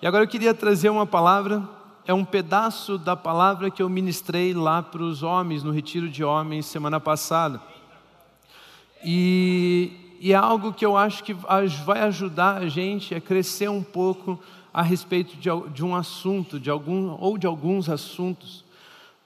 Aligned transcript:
E 0.00 0.06
agora 0.06 0.22
eu 0.22 0.28
queria 0.28 0.54
trazer 0.54 0.90
uma 0.90 1.04
palavra, 1.04 1.60
é 2.06 2.14
um 2.14 2.24
pedaço 2.24 2.96
da 2.96 3.16
palavra 3.16 3.68
que 3.68 3.82
eu 3.82 3.88
ministrei 3.88 4.54
lá 4.54 4.80
para 4.80 5.02
os 5.02 5.24
homens, 5.24 5.64
no 5.64 5.72
retiro 5.72 6.08
de 6.08 6.22
homens, 6.22 6.66
semana 6.66 7.00
passada. 7.00 7.60
E, 9.04 9.90
e 10.20 10.32
é 10.32 10.36
algo 10.36 10.72
que 10.72 10.86
eu 10.86 10.96
acho 10.96 11.24
que 11.24 11.34
vai 11.84 11.98
ajudar 12.02 12.58
a 12.58 12.68
gente 12.68 13.12
a 13.12 13.20
crescer 13.20 13.68
um 13.68 13.82
pouco 13.82 14.38
a 14.72 14.82
respeito 14.82 15.36
de, 15.36 15.50
de 15.74 15.84
um 15.84 15.96
assunto, 15.96 16.60
de 16.60 16.70
algum, 16.70 17.16
ou 17.18 17.36
de 17.36 17.48
alguns 17.48 17.88
assuntos. 17.88 18.64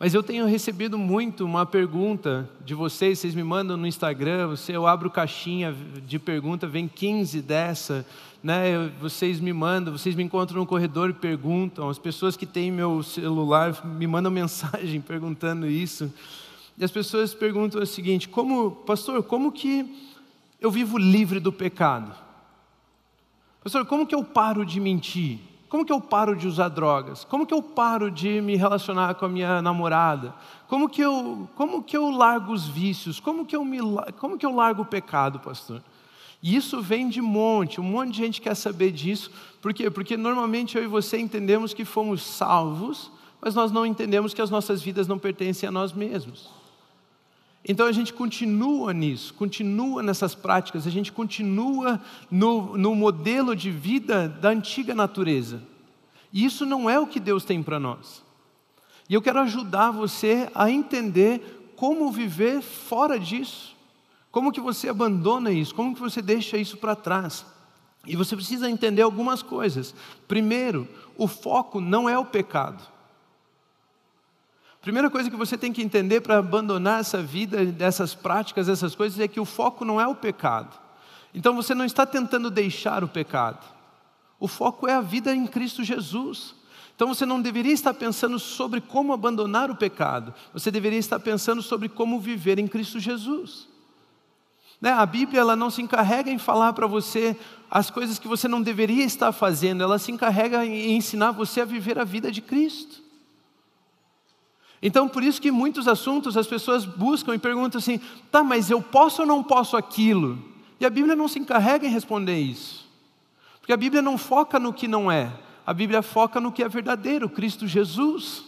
Mas 0.00 0.14
eu 0.14 0.22
tenho 0.22 0.46
recebido 0.46 0.98
muito 0.98 1.44
uma 1.44 1.66
pergunta 1.66 2.48
de 2.64 2.74
vocês, 2.74 3.18
vocês 3.18 3.34
me 3.34 3.44
mandam 3.44 3.76
no 3.76 3.86
Instagram, 3.86 4.54
eu 4.68 4.86
abro 4.86 5.10
caixinha 5.10 5.76
de 6.06 6.18
pergunta, 6.18 6.66
vem 6.66 6.88
15 6.88 7.42
dessa, 7.42 8.06
né? 8.42 8.88
Vocês 9.00 9.38
me 9.38 9.52
mandam, 9.52 9.96
vocês 9.96 10.14
me 10.14 10.22
encontram 10.22 10.60
no 10.60 10.66
corredor 10.66 11.10
e 11.10 11.12
perguntam, 11.12 11.88
as 11.88 11.98
pessoas 11.98 12.36
que 12.36 12.44
têm 12.44 12.72
meu 12.72 13.02
celular 13.02 13.84
me 13.84 14.06
mandam 14.06 14.30
mensagem 14.32 15.00
perguntando 15.00 15.66
isso. 15.66 16.12
E 16.76 16.84
as 16.84 16.90
pessoas 16.90 17.34
perguntam 17.34 17.80
o 17.80 17.86
seguinte: 17.86 18.28
como, 18.28 18.72
pastor, 18.72 19.22
como 19.22 19.52
que 19.52 20.10
eu 20.60 20.70
vivo 20.70 20.98
livre 20.98 21.38
do 21.38 21.52
pecado? 21.52 22.12
Pastor, 23.62 23.86
como 23.86 24.06
que 24.06 24.14
eu 24.14 24.24
paro 24.24 24.66
de 24.66 24.80
mentir? 24.80 25.38
Como 25.68 25.86
que 25.86 25.92
eu 25.92 26.00
paro 26.00 26.36
de 26.36 26.46
usar 26.46 26.68
drogas? 26.68 27.24
Como 27.24 27.46
que 27.46 27.54
eu 27.54 27.62
paro 27.62 28.10
de 28.10 28.42
me 28.42 28.56
relacionar 28.56 29.14
com 29.14 29.24
a 29.24 29.28
minha 29.28 29.62
namorada? 29.62 30.34
Como 30.68 30.88
que 30.88 31.00
eu, 31.00 31.48
como 31.54 31.82
que 31.82 31.96
eu 31.96 32.10
largo 32.10 32.52
os 32.52 32.68
vícios? 32.68 33.18
Como 33.18 33.46
que 33.46 33.56
eu, 33.56 33.64
me, 33.64 33.78
como 34.18 34.36
que 34.36 34.44
eu 34.44 34.54
largo 34.54 34.82
o 34.82 34.84
pecado, 34.84 35.38
pastor? 35.38 35.82
E 36.42 36.56
isso 36.56 36.82
vem 36.82 37.08
de 37.08 37.20
monte, 37.20 37.80
um 37.80 37.84
monte 37.84 38.12
de 38.12 38.16
gente 38.18 38.40
quer 38.40 38.56
saber 38.56 38.90
disso. 38.90 39.30
Por 39.60 39.72
quê? 39.72 39.88
Porque 39.88 40.16
normalmente 40.16 40.76
eu 40.76 40.82
e 40.82 40.88
você 40.88 41.16
entendemos 41.16 41.72
que 41.72 41.84
fomos 41.84 42.22
salvos, 42.22 43.12
mas 43.40 43.54
nós 43.54 43.70
não 43.70 43.86
entendemos 43.86 44.34
que 44.34 44.42
as 44.42 44.50
nossas 44.50 44.82
vidas 44.82 45.06
não 45.06 45.18
pertencem 45.18 45.68
a 45.68 45.72
nós 45.72 45.92
mesmos. 45.92 46.50
Então 47.64 47.86
a 47.86 47.92
gente 47.92 48.12
continua 48.12 48.92
nisso, 48.92 49.32
continua 49.34 50.02
nessas 50.02 50.34
práticas, 50.34 50.84
a 50.84 50.90
gente 50.90 51.12
continua 51.12 52.00
no, 52.28 52.76
no 52.76 52.92
modelo 52.94 53.54
de 53.54 53.70
vida 53.70 54.28
da 54.28 54.48
antiga 54.48 54.96
natureza. 54.96 55.62
E 56.32 56.44
isso 56.44 56.66
não 56.66 56.90
é 56.90 56.98
o 56.98 57.06
que 57.06 57.20
Deus 57.20 57.44
tem 57.44 57.62
para 57.62 57.78
nós. 57.78 58.22
E 59.08 59.14
eu 59.14 59.22
quero 59.22 59.38
ajudar 59.40 59.92
você 59.92 60.50
a 60.54 60.70
entender 60.70 61.72
como 61.76 62.10
viver 62.10 62.62
fora 62.62 63.18
disso. 63.18 63.71
Como 64.32 64.50
que 64.50 64.60
você 64.60 64.88
abandona 64.88 65.52
isso? 65.52 65.74
Como 65.74 65.94
que 65.94 66.00
você 66.00 66.22
deixa 66.22 66.56
isso 66.56 66.78
para 66.78 66.96
trás? 66.96 67.44
E 68.06 68.16
você 68.16 68.34
precisa 68.34 68.68
entender 68.68 69.02
algumas 69.02 69.42
coisas. 69.42 69.94
Primeiro, 70.26 70.88
o 71.18 71.28
foco 71.28 71.80
não 71.82 72.08
é 72.08 72.18
o 72.18 72.24
pecado. 72.24 72.82
Primeira 74.80 75.10
coisa 75.10 75.30
que 75.30 75.36
você 75.36 75.56
tem 75.56 75.70
que 75.70 75.82
entender 75.82 76.22
para 76.22 76.38
abandonar 76.38 77.00
essa 77.00 77.22
vida, 77.22 77.64
dessas 77.66 78.14
práticas, 78.14 78.70
essas 78.70 78.94
coisas, 78.94 79.20
é 79.20 79.28
que 79.28 79.38
o 79.38 79.44
foco 79.44 79.84
não 79.84 80.00
é 80.00 80.06
o 80.08 80.14
pecado. 80.14 80.76
Então 81.34 81.54
você 81.54 81.74
não 81.74 81.84
está 81.84 82.06
tentando 82.06 82.50
deixar 82.50 83.04
o 83.04 83.08
pecado. 83.08 83.64
O 84.40 84.48
foco 84.48 84.88
é 84.88 84.94
a 84.94 85.00
vida 85.02 85.32
em 85.32 85.46
Cristo 85.46 85.84
Jesus. 85.84 86.54
Então 86.96 87.06
você 87.06 87.26
não 87.26 87.40
deveria 87.40 87.72
estar 87.72 87.92
pensando 87.92 88.38
sobre 88.38 88.80
como 88.80 89.12
abandonar 89.12 89.70
o 89.70 89.76
pecado. 89.76 90.34
Você 90.54 90.70
deveria 90.70 90.98
estar 90.98 91.20
pensando 91.20 91.62
sobre 91.62 91.88
como 91.88 92.18
viver 92.18 92.58
em 92.58 92.66
Cristo 92.66 92.98
Jesus. 92.98 93.71
Né? 94.82 94.90
A 94.90 95.06
Bíblia 95.06 95.40
ela 95.40 95.54
não 95.54 95.70
se 95.70 95.80
encarrega 95.80 96.28
em 96.28 96.38
falar 96.38 96.72
para 96.72 96.88
você 96.88 97.36
as 97.70 97.88
coisas 97.88 98.18
que 98.18 98.26
você 98.26 98.48
não 98.48 98.60
deveria 98.60 99.04
estar 99.04 99.30
fazendo. 99.30 99.80
Ela 99.80 99.96
se 99.96 100.10
encarrega 100.10 100.66
em 100.66 100.96
ensinar 100.96 101.30
você 101.30 101.60
a 101.60 101.64
viver 101.64 102.00
a 102.00 102.04
vida 102.04 102.32
de 102.32 102.42
Cristo. 102.42 103.00
Então, 104.82 105.08
por 105.08 105.22
isso 105.22 105.40
que 105.40 105.52
muitos 105.52 105.86
assuntos 105.86 106.36
as 106.36 106.48
pessoas 106.48 106.84
buscam 106.84 107.32
e 107.32 107.38
perguntam 107.38 107.78
assim: 107.78 108.00
tá, 108.32 108.42
mas 108.42 108.68
eu 108.68 108.82
posso 108.82 109.22
ou 109.22 109.28
não 109.28 109.40
posso 109.40 109.76
aquilo? 109.76 110.36
E 110.80 110.84
a 110.84 110.90
Bíblia 110.90 111.14
não 111.14 111.28
se 111.28 111.38
encarrega 111.38 111.86
em 111.86 111.90
responder 111.90 112.40
isso. 112.40 112.84
Porque 113.60 113.72
a 113.72 113.76
Bíblia 113.76 114.02
não 114.02 114.18
foca 114.18 114.58
no 114.58 114.72
que 114.72 114.88
não 114.88 115.10
é, 115.10 115.32
a 115.64 115.72
Bíblia 115.72 116.02
foca 116.02 116.40
no 116.40 116.50
que 116.50 116.64
é 116.64 116.68
verdadeiro, 116.68 117.30
Cristo 117.30 117.68
Jesus. 117.68 118.42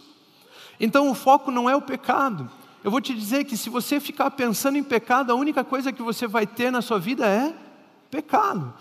Então, 0.77 1.09
o 1.09 1.15
foco 1.15 1.49
não 1.49 1.69
é 1.69 1.75
o 1.77 1.81
pecado. 1.81 2.51
Eu 2.85 2.91
vou 2.91 3.01
te 3.01 3.15
dizer 3.15 3.45
que 3.45 3.57
se 3.57 3.67
você 3.67 3.99
ficar 3.99 4.29
pensando 4.29 4.77
em 4.77 4.83
pecado, 4.83 5.31
a 5.31 5.35
única 5.35 5.63
coisa 5.63 5.91
que 5.91 6.03
você 6.03 6.27
vai 6.27 6.45
ter 6.45 6.69
na 6.69 6.83
sua 6.83 6.99
vida 6.99 7.25
é 7.27 7.51
pecado. 8.11 8.71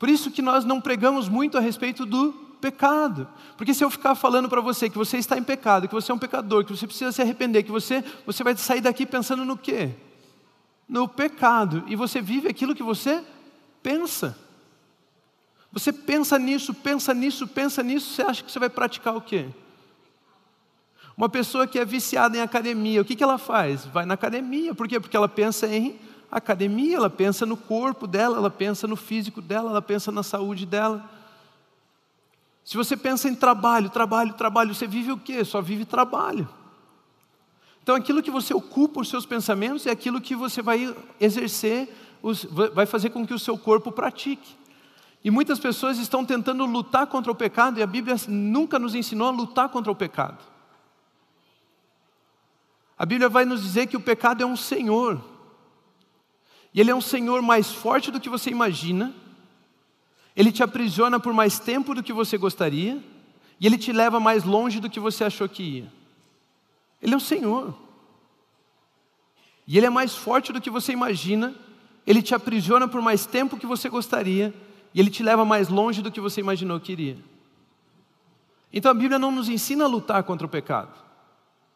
Por 0.00 0.08
isso 0.08 0.32
que 0.32 0.42
nós 0.42 0.64
não 0.64 0.80
pregamos 0.80 1.28
muito 1.28 1.56
a 1.56 1.60
respeito 1.60 2.04
do 2.04 2.32
pecado. 2.60 3.28
Porque 3.56 3.72
se 3.72 3.84
eu 3.84 3.88
ficar 3.88 4.16
falando 4.16 4.48
para 4.48 4.60
você 4.60 4.90
que 4.90 4.98
você 4.98 5.16
está 5.16 5.38
em 5.38 5.44
pecado, 5.44 5.86
que 5.86 5.94
você 5.94 6.10
é 6.10 6.14
um 6.14 6.18
pecador, 6.18 6.64
que 6.64 6.76
você 6.76 6.88
precisa 6.88 7.12
se 7.12 7.22
arrepender, 7.22 7.62
que 7.62 7.70
você, 7.70 8.02
você 8.26 8.42
vai 8.42 8.56
sair 8.56 8.80
daqui 8.80 9.06
pensando 9.06 9.44
no 9.44 9.56
quê? 9.56 9.90
No 10.88 11.06
pecado. 11.06 11.84
E 11.86 11.94
você 11.94 12.20
vive 12.20 12.48
aquilo 12.48 12.74
que 12.74 12.82
você 12.82 13.22
pensa. 13.80 14.36
Você 15.70 15.92
pensa 15.92 16.36
nisso, 16.36 16.74
pensa 16.74 17.14
nisso, 17.14 17.46
pensa 17.46 17.80
nisso, 17.80 18.12
você 18.12 18.22
acha 18.22 18.42
que 18.42 18.50
você 18.50 18.58
vai 18.58 18.68
praticar 18.68 19.14
o 19.14 19.20
quê? 19.20 19.46
Uma 21.16 21.28
pessoa 21.28 21.66
que 21.66 21.78
é 21.78 21.84
viciada 21.84 22.36
em 22.36 22.40
academia, 22.40 23.00
o 23.00 23.04
que, 23.04 23.14
que 23.14 23.22
ela 23.22 23.38
faz? 23.38 23.84
Vai 23.86 24.06
na 24.06 24.14
academia. 24.14 24.74
Por 24.74 24.88
quê? 24.88 24.98
Porque 24.98 25.16
ela 25.16 25.28
pensa 25.28 25.66
em 25.66 25.98
academia, 26.30 26.96
ela 26.96 27.10
pensa 27.10 27.44
no 27.44 27.56
corpo 27.56 28.06
dela, 28.06 28.38
ela 28.38 28.50
pensa 28.50 28.86
no 28.86 28.96
físico 28.96 29.42
dela, 29.42 29.70
ela 29.70 29.82
pensa 29.82 30.10
na 30.10 30.22
saúde 30.22 30.64
dela. 30.64 31.04
Se 32.64 32.76
você 32.76 32.96
pensa 32.96 33.28
em 33.28 33.34
trabalho, 33.34 33.90
trabalho, 33.90 34.32
trabalho, 34.32 34.74
você 34.74 34.86
vive 34.86 35.12
o 35.12 35.18
quê? 35.18 35.44
Só 35.44 35.60
vive 35.60 35.84
trabalho. 35.84 36.48
Então 37.82 37.96
aquilo 37.96 38.22
que 38.22 38.30
você 38.30 38.54
ocupa 38.54 39.00
os 39.00 39.08
seus 39.08 39.26
pensamentos 39.26 39.86
é 39.86 39.90
aquilo 39.90 40.20
que 40.20 40.36
você 40.36 40.62
vai 40.62 40.94
exercer, 41.20 41.92
vai 42.72 42.86
fazer 42.86 43.10
com 43.10 43.26
que 43.26 43.34
o 43.34 43.38
seu 43.38 43.58
corpo 43.58 43.90
pratique. 43.90 44.56
E 45.24 45.30
muitas 45.30 45.58
pessoas 45.58 45.98
estão 45.98 46.24
tentando 46.24 46.64
lutar 46.64 47.06
contra 47.06 47.30
o 47.30 47.34
pecado 47.34 47.78
e 47.78 47.82
a 47.82 47.86
Bíblia 47.86 48.16
nunca 48.28 48.78
nos 48.78 48.94
ensinou 48.94 49.28
a 49.28 49.32
lutar 49.32 49.68
contra 49.68 49.90
o 49.90 49.94
pecado. 49.94 50.51
A 53.02 53.04
Bíblia 53.04 53.28
vai 53.28 53.44
nos 53.44 53.60
dizer 53.60 53.88
que 53.88 53.96
o 53.96 54.00
pecado 54.00 54.44
é 54.44 54.46
um 54.46 54.54
senhor. 54.54 55.20
E 56.72 56.80
ele 56.80 56.92
é 56.92 56.94
um 56.94 57.00
senhor 57.00 57.42
mais 57.42 57.68
forte 57.68 58.12
do 58.12 58.20
que 58.20 58.28
você 58.28 58.48
imagina, 58.48 59.12
ele 60.36 60.52
te 60.52 60.62
aprisiona 60.62 61.18
por 61.18 61.32
mais 61.32 61.58
tempo 61.58 61.96
do 61.96 62.02
que 62.04 62.12
você 62.12 62.38
gostaria, 62.38 63.02
e 63.58 63.66
ele 63.66 63.76
te 63.76 63.92
leva 63.92 64.20
mais 64.20 64.44
longe 64.44 64.78
do 64.78 64.88
que 64.88 65.00
você 65.00 65.24
achou 65.24 65.48
que 65.48 65.64
ia. 65.64 65.92
Ele 67.02 67.12
é 67.12 67.16
o 67.16 67.20
Senhor. 67.20 67.74
E 69.66 69.76
ele 69.76 69.86
é 69.86 69.90
mais 69.90 70.14
forte 70.14 70.52
do 70.52 70.60
que 70.60 70.70
você 70.70 70.92
imagina, 70.92 71.56
ele 72.06 72.22
te 72.22 72.36
aprisiona 72.36 72.86
por 72.86 73.02
mais 73.02 73.26
tempo 73.26 73.56
que 73.56 73.66
você 73.66 73.88
gostaria, 73.88 74.54
e 74.94 75.00
ele 75.00 75.10
te 75.10 75.24
leva 75.24 75.44
mais 75.44 75.68
longe 75.68 76.02
do 76.02 76.12
que 76.12 76.20
você 76.20 76.40
imaginou 76.40 76.78
que 76.78 76.92
iria. 76.92 77.18
Então 78.72 78.92
a 78.92 78.94
Bíblia 78.94 79.18
não 79.18 79.32
nos 79.32 79.48
ensina 79.48 79.86
a 79.86 79.88
lutar 79.88 80.22
contra 80.22 80.46
o 80.46 80.50
pecado. 80.50 81.02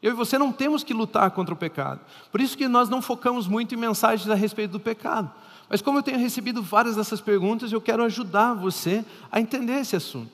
Eu 0.07 0.13
e 0.13 0.15
você 0.15 0.39
não 0.39 0.53
temos 0.53 0.85
que 0.85 0.95
lutar 0.95 1.29
contra 1.33 1.53
o 1.53 1.57
pecado. 1.57 1.99
Por 2.31 2.41
isso 2.41 2.57
que 2.57 2.69
nós 2.69 2.89
não 2.89 3.03
focamos 3.03 3.49
muito 3.49 3.75
em 3.75 3.77
mensagens 3.77 4.31
a 4.31 4.37
respeito 4.37 4.71
do 4.71 4.79
pecado. 4.79 5.29
Mas 5.69 5.83
como 5.83 5.99
eu 5.99 6.03
tenho 6.03 6.17
recebido 6.17 6.63
várias 6.63 6.95
dessas 6.95 7.21
perguntas, 7.21 7.73
eu 7.73 7.81
quero 7.81 8.05
ajudar 8.05 8.55
você 8.55 9.05
a 9.33 9.41
entender 9.41 9.81
esse 9.81 9.97
assunto. 9.97 10.31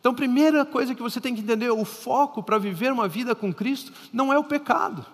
Então, 0.00 0.14
primeira 0.14 0.64
coisa 0.64 0.94
que 0.94 1.02
você 1.02 1.20
tem 1.20 1.34
que 1.34 1.42
entender, 1.42 1.70
o 1.70 1.84
foco 1.84 2.42
para 2.42 2.56
viver 2.56 2.90
uma 2.90 3.06
vida 3.06 3.34
com 3.34 3.52
Cristo 3.52 3.92
não 4.14 4.32
é 4.32 4.38
o 4.38 4.44
pecado. 4.44 5.04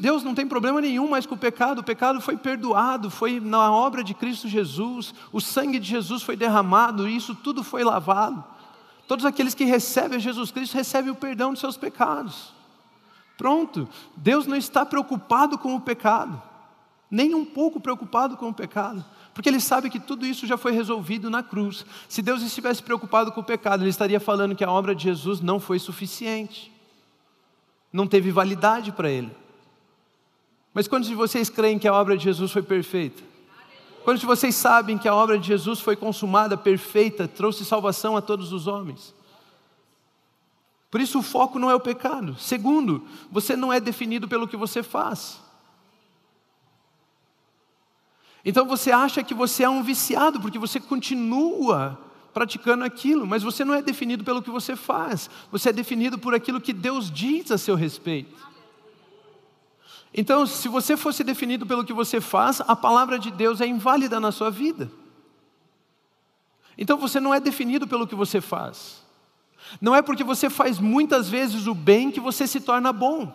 Deus 0.00 0.22
não 0.22 0.34
tem 0.34 0.48
problema 0.48 0.80
nenhum 0.80 1.10
mais 1.10 1.26
com 1.26 1.34
o 1.34 1.38
pecado, 1.38 1.80
o 1.80 1.84
pecado 1.84 2.22
foi 2.22 2.38
perdoado, 2.38 3.10
foi 3.10 3.38
na 3.38 3.70
obra 3.70 4.02
de 4.02 4.14
Cristo 4.14 4.48
Jesus, 4.48 5.12
o 5.30 5.42
sangue 5.42 5.78
de 5.78 5.90
Jesus 5.90 6.22
foi 6.22 6.36
derramado, 6.36 7.06
e 7.06 7.14
isso 7.14 7.34
tudo 7.34 7.62
foi 7.62 7.84
lavado. 7.84 8.42
Todos 9.08 9.24
aqueles 9.24 9.54
que 9.54 9.64
recebem 9.64 10.20
Jesus 10.20 10.52
Cristo 10.52 10.74
recebem 10.74 11.10
o 11.10 11.16
perdão 11.16 11.50
dos 11.50 11.60
seus 11.60 11.76
pecados. 11.76 12.54
Pronto, 13.36 13.88
Deus 14.16 14.46
não 14.46 14.56
está 14.56 14.86
preocupado 14.86 15.58
com 15.58 15.74
o 15.74 15.80
pecado 15.80 16.40
nem 17.10 17.34
um 17.34 17.44
pouco 17.44 17.80
preocupado 17.80 18.36
com 18.36 18.48
o 18.48 18.54
pecado, 18.54 19.04
porque 19.32 19.48
ele 19.48 19.60
sabe 19.60 19.88
que 19.88 19.98
tudo 19.98 20.26
isso 20.26 20.46
já 20.46 20.56
foi 20.56 20.72
resolvido 20.72 21.30
na 21.30 21.42
cruz. 21.42 21.84
Se 22.08 22.20
Deus 22.20 22.42
estivesse 22.42 22.82
preocupado 22.82 23.32
com 23.32 23.40
o 23.40 23.44
pecado, 23.44 23.82
ele 23.82 23.90
estaria 23.90 24.20
falando 24.20 24.54
que 24.54 24.64
a 24.64 24.70
obra 24.70 24.94
de 24.94 25.04
Jesus 25.04 25.40
não 25.40 25.58
foi 25.58 25.78
suficiente, 25.78 26.72
não 27.92 28.06
teve 28.06 28.30
validade 28.30 28.92
para 28.92 29.10
ele. 29.10 29.30
Mas 30.74 30.86
quantos 30.86 31.08
de 31.08 31.14
vocês 31.14 31.48
creem 31.48 31.78
que 31.78 31.88
a 31.88 31.94
obra 31.94 32.16
de 32.16 32.24
Jesus 32.24 32.52
foi 32.52 32.62
perfeita? 32.62 33.22
Quantos 34.08 34.22
de 34.22 34.26
vocês 34.26 34.54
sabem 34.54 34.96
que 34.96 35.06
a 35.06 35.14
obra 35.14 35.38
de 35.38 35.46
Jesus 35.46 35.80
foi 35.80 35.94
consumada, 35.94 36.56
perfeita, 36.56 37.28
trouxe 37.28 37.62
salvação 37.62 38.16
a 38.16 38.22
todos 38.22 38.54
os 38.54 38.66
homens? 38.66 39.14
Por 40.90 40.98
isso 40.98 41.18
o 41.18 41.22
foco 41.22 41.58
não 41.58 41.70
é 41.70 41.74
o 41.74 41.80
pecado. 41.80 42.34
Segundo, 42.38 43.06
você 43.30 43.54
não 43.54 43.70
é 43.70 43.78
definido 43.78 44.26
pelo 44.26 44.48
que 44.48 44.56
você 44.56 44.82
faz. 44.82 45.38
Então 48.42 48.64
você 48.64 48.90
acha 48.90 49.22
que 49.22 49.34
você 49.34 49.64
é 49.64 49.68
um 49.68 49.82
viciado, 49.82 50.40
porque 50.40 50.58
você 50.58 50.80
continua 50.80 51.98
praticando 52.32 52.84
aquilo, 52.84 53.26
mas 53.26 53.42
você 53.42 53.62
não 53.62 53.74
é 53.74 53.82
definido 53.82 54.24
pelo 54.24 54.40
que 54.40 54.50
você 54.50 54.74
faz, 54.74 55.28
você 55.52 55.68
é 55.68 55.72
definido 55.74 56.18
por 56.18 56.34
aquilo 56.34 56.62
que 56.62 56.72
Deus 56.72 57.10
diz 57.10 57.50
a 57.52 57.58
seu 57.58 57.74
respeito. 57.74 58.47
Então, 60.12 60.46
se 60.46 60.68
você 60.68 60.96
fosse 60.96 61.22
definido 61.22 61.66
pelo 61.66 61.84
que 61.84 61.92
você 61.92 62.20
faz, 62.20 62.60
a 62.60 62.74
palavra 62.74 63.18
de 63.18 63.30
Deus 63.30 63.60
é 63.60 63.66
inválida 63.66 64.18
na 64.18 64.32
sua 64.32 64.50
vida. 64.50 64.90
Então 66.78 66.96
você 66.96 67.18
não 67.18 67.34
é 67.34 67.40
definido 67.40 67.88
pelo 67.88 68.06
que 68.06 68.14
você 68.14 68.40
faz. 68.40 69.02
Não 69.80 69.94
é 69.94 70.00
porque 70.00 70.22
você 70.22 70.48
faz 70.48 70.78
muitas 70.78 71.28
vezes 71.28 71.66
o 71.66 71.74
bem 71.74 72.10
que 72.12 72.20
você 72.20 72.46
se 72.46 72.60
torna 72.60 72.92
bom. 72.92 73.34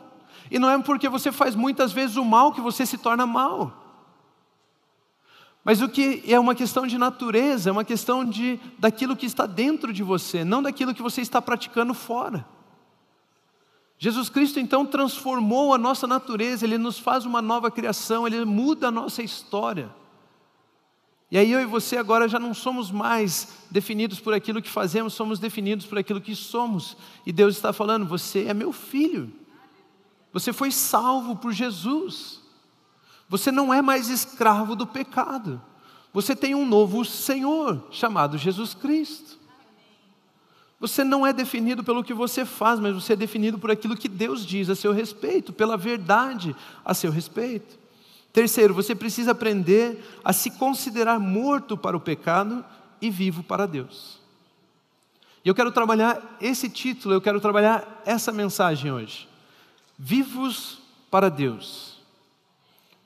E 0.50 0.58
não 0.58 0.70
é 0.70 0.82
porque 0.82 1.10
você 1.10 1.32
faz 1.32 1.54
muitas 1.54 1.92
vezes 1.92 2.16
o 2.16 2.24
mal 2.24 2.54
que 2.54 2.62
você 2.62 2.86
se 2.86 2.98
torna 2.98 3.28
mal. 3.28 3.82
Mas 5.64 5.82
o 5.82 5.90
que 5.90 6.24
é 6.28 6.40
uma 6.40 6.56
questão 6.56 6.88
de 6.88 6.98
natureza, 6.98 7.70
é 7.70 7.72
uma 7.72 7.84
questão 7.84 8.24
de 8.24 8.60
daquilo 8.80 9.16
que 9.16 9.26
está 9.26 9.46
dentro 9.46 9.92
de 9.92 10.04
você, 10.04 10.44
não 10.44 10.64
daquilo 10.64 10.94
que 10.94 11.02
você 11.02 11.22
está 11.22 11.42
praticando 11.42 11.94
fora. 11.94 12.46
Jesus 14.04 14.28
Cristo 14.28 14.60
então 14.60 14.86
transformou 14.86 15.74
a 15.74 15.78
nossa 15.78 16.06
natureza, 16.06 16.66
ele 16.66 16.78
nos 16.78 17.00
faz 17.00 17.26
uma 17.26 17.42
nova 17.42 17.72
criação, 17.72 18.28
ele 18.28 18.44
muda 18.44 18.90
a 18.90 18.92
nossa 18.92 19.24
história. 19.24 19.96
E 21.32 21.38
aí 21.38 21.50
eu 21.50 21.62
e 21.62 21.66
você 21.66 21.96
agora 21.96 22.28
já 22.28 22.38
não 22.38 22.54
somos 22.54 22.92
mais 22.92 23.60
definidos 23.72 24.20
por 24.20 24.34
aquilo 24.34 24.62
que 24.62 24.70
fazemos, 24.70 25.14
somos 25.14 25.40
definidos 25.40 25.86
por 25.86 25.98
aquilo 25.98 26.20
que 26.20 26.36
somos. 26.36 26.98
E 27.26 27.32
Deus 27.32 27.56
está 27.56 27.72
falando: 27.72 28.06
você 28.06 28.44
é 28.44 28.54
meu 28.54 28.74
filho. 28.74 29.32
Você 30.34 30.52
foi 30.52 30.70
salvo 30.70 31.38
por 31.38 31.54
Jesus. 31.54 32.42
Você 33.30 33.54
não 33.54 33.74
é 33.74 33.82
mais 33.82 34.10
escravo 34.10 34.76
do 34.76 34.86
pecado. 34.86 35.62
Você 36.12 36.36
tem 36.36 36.54
um 36.54 36.68
novo 36.68 37.06
Senhor 37.06 37.88
chamado 37.90 38.38
Jesus 38.38 38.74
Cristo. 38.74 39.40
Você 40.84 41.02
não 41.02 41.26
é 41.26 41.32
definido 41.32 41.82
pelo 41.82 42.04
que 42.04 42.14
você 42.14 42.44
faz, 42.44 42.78
mas 42.78 42.94
você 42.94 43.14
é 43.14 43.16
definido 43.16 43.58
por 43.58 43.72
aquilo 43.72 43.96
que 43.96 44.10
Deus 44.10 44.46
diz 44.46 44.70
a 44.70 44.76
seu 44.76 44.92
respeito, 44.92 45.54
pela 45.54 45.78
verdade 45.78 46.54
a 46.84 46.94
seu 46.94 47.10
respeito. 47.10 47.80
Terceiro, 48.34 48.74
você 48.74 48.94
precisa 48.94 49.32
aprender 49.32 50.04
a 50.26 50.34
se 50.34 50.52
considerar 50.52 51.22
morto 51.22 51.78
para 51.78 51.96
o 51.96 52.02
pecado 52.02 52.66
e 53.02 53.10
vivo 53.10 53.44
para 53.44 53.66
Deus. 53.66 54.20
E 55.46 55.48
eu 55.48 55.56
quero 55.56 55.72
trabalhar 55.72 56.36
esse 56.42 56.68
título, 56.68 57.16
eu 57.16 57.22
quero 57.22 57.40
trabalhar 57.40 58.04
essa 58.06 58.34
mensagem 58.34 58.92
hoje. 58.92 59.30
Vivos 59.98 60.80
para 61.10 61.30
Deus. 61.30 61.96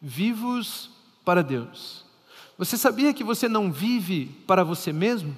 Vivos 0.01 0.89
para 1.24 1.44
Deus. 1.44 2.03
Você 2.57 2.75
sabia 2.75 3.13
que 3.13 3.24
você 3.24 3.47
não 3.47 3.71
vive 3.71 4.35
para 4.47 4.63
você 4.63 4.91
mesmo? 4.91 5.38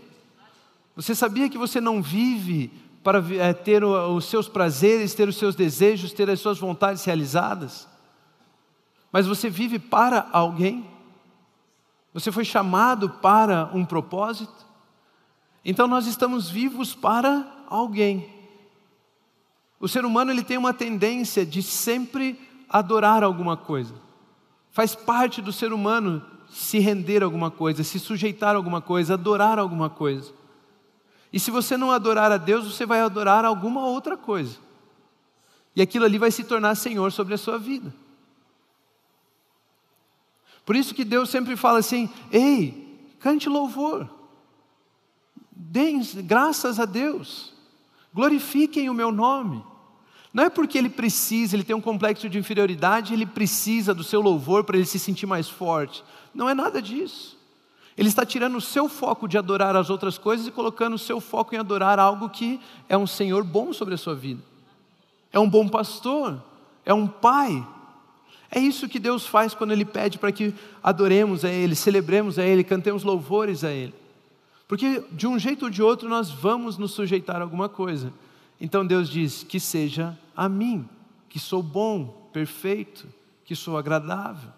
Você 0.99 1.15
sabia 1.15 1.47
que 1.47 1.57
você 1.57 1.79
não 1.79 2.01
vive 2.01 2.69
para 3.01 3.23
é, 3.35 3.53
ter 3.53 3.85
os 3.85 4.25
seus 4.25 4.49
prazeres, 4.49 5.13
ter 5.13 5.29
os 5.29 5.37
seus 5.37 5.55
desejos, 5.55 6.11
ter 6.11 6.29
as 6.29 6.41
suas 6.41 6.59
vontades 6.59 7.05
realizadas? 7.05 7.87
mas 9.09 9.25
você 9.25 9.49
vive 9.49 9.79
para 9.79 10.27
alguém? 10.33 10.85
Você 12.13 12.33
foi 12.33 12.43
chamado 12.43 13.09
para 13.09 13.71
um 13.73 13.85
propósito? 13.85 14.67
Então 15.63 15.87
nós 15.87 16.05
estamos 16.05 16.49
vivos 16.49 16.93
para 16.93 17.47
alguém. 17.69 18.29
O 19.79 19.87
ser 19.87 20.03
humano 20.03 20.31
ele 20.31 20.43
tem 20.43 20.57
uma 20.57 20.73
tendência 20.73 21.45
de 21.45 21.63
sempre 21.63 22.37
adorar 22.69 23.23
alguma 23.23 23.55
coisa. 23.55 23.95
Faz 24.69 24.95
parte 24.95 25.41
do 25.41 25.53
ser 25.53 25.71
humano 25.71 26.21
se 26.49 26.77
render 26.77 27.23
a 27.23 27.25
alguma 27.25 27.49
coisa, 27.49 27.85
se 27.85 27.99
sujeitar 27.99 28.53
a 28.53 28.57
alguma 28.57 28.81
coisa, 28.81 29.13
adorar 29.13 29.57
alguma 29.57 29.89
coisa. 29.89 30.38
E 31.31 31.39
se 31.39 31.51
você 31.51 31.77
não 31.77 31.91
adorar 31.91 32.31
a 32.31 32.37
Deus, 32.37 32.65
você 32.65 32.85
vai 32.85 32.99
adorar 33.01 33.45
alguma 33.45 33.85
outra 33.85 34.17
coisa. 34.17 34.57
E 35.75 35.81
aquilo 35.81 36.05
ali 36.05 36.17
vai 36.17 36.31
se 36.31 36.43
tornar 36.43 36.75
senhor 36.75 37.11
sobre 37.11 37.33
a 37.33 37.37
sua 37.37 37.57
vida. 37.57 37.93
Por 40.65 40.75
isso 40.75 40.93
que 40.93 41.05
Deus 41.05 41.29
sempre 41.29 41.55
fala 41.55 41.79
assim: 41.79 42.09
ei, 42.31 43.15
cante 43.19 43.47
louvor, 43.47 44.09
deem 45.51 46.01
graças 46.23 46.79
a 46.79 46.85
Deus, 46.85 47.53
glorifiquem 48.13 48.89
o 48.89 48.93
meu 48.93 49.11
nome. 49.11 49.63
Não 50.31 50.43
é 50.43 50.49
porque 50.49 50.77
ele 50.77 50.89
precisa, 50.89 51.55
ele 51.55 51.63
tem 51.63 51.75
um 51.75 51.81
complexo 51.81 52.29
de 52.29 52.37
inferioridade, 52.37 53.13
ele 53.13 53.25
precisa 53.25 53.95
do 53.95 54.03
seu 54.03 54.21
louvor 54.21 54.63
para 54.63 54.77
ele 54.77 54.85
se 54.85 54.99
sentir 54.99 55.25
mais 55.25 55.49
forte. 55.49 56.03
Não 56.35 56.47
é 56.47 56.53
nada 56.53 56.81
disso. 56.81 57.38
Ele 57.99 58.07
está 58.07 58.25
tirando 58.25 58.55
o 58.55 58.61
seu 58.61 58.87
foco 58.87 59.27
de 59.27 59.37
adorar 59.37 59.75
as 59.75 59.89
outras 59.89 60.17
coisas 60.17 60.47
e 60.47 60.51
colocando 60.51 60.93
o 60.93 60.97
seu 60.97 61.19
foco 61.19 61.53
em 61.53 61.57
adorar 61.57 61.99
algo 61.99 62.29
que 62.29 62.57
é 62.87 62.97
um 62.97 63.05
Senhor 63.05 63.43
bom 63.43 63.73
sobre 63.73 63.93
a 63.93 63.97
sua 63.97 64.15
vida. 64.15 64.41
É 65.33 65.37
um 65.37 65.49
bom 65.49 65.67
pastor, 65.67 66.41
é 66.85 66.93
um 66.93 67.05
pai, 67.05 67.61
é 68.49 68.57
isso 68.57 68.87
que 68.87 68.99
Deus 68.99 69.27
faz 69.27 69.53
quando 69.53 69.73
Ele 69.73 69.83
pede 69.83 70.17
para 70.17 70.31
que 70.31 70.55
adoremos 70.81 71.43
a 71.43 71.49
Ele, 71.49 71.75
celebremos 71.75 72.39
a 72.39 72.45
Ele, 72.45 72.63
cantemos 72.63 73.03
louvores 73.03 73.65
a 73.65 73.69
Ele. 73.69 73.93
Porque 74.65 75.03
de 75.11 75.27
um 75.27 75.37
jeito 75.37 75.65
ou 75.65 75.69
de 75.69 75.83
outro 75.83 76.07
nós 76.07 76.31
vamos 76.31 76.77
nos 76.77 76.91
sujeitar 76.91 77.41
a 77.41 77.41
alguma 77.41 77.67
coisa. 77.67 78.13
Então 78.61 78.87
Deus 78.87 79.09
diz: 79.09 79.43
que 79.43 79.59
seja 79.59 80.17
a 80.37 80.47
mim, 80.47 80.87
que 81.27 81.37
sou 81.37 81.61
bom, 81.61 82.29
perfeito, 82.31 83.09
que 83.43 83.57
sou 83.57 83.77
agradável. 83.77 84.51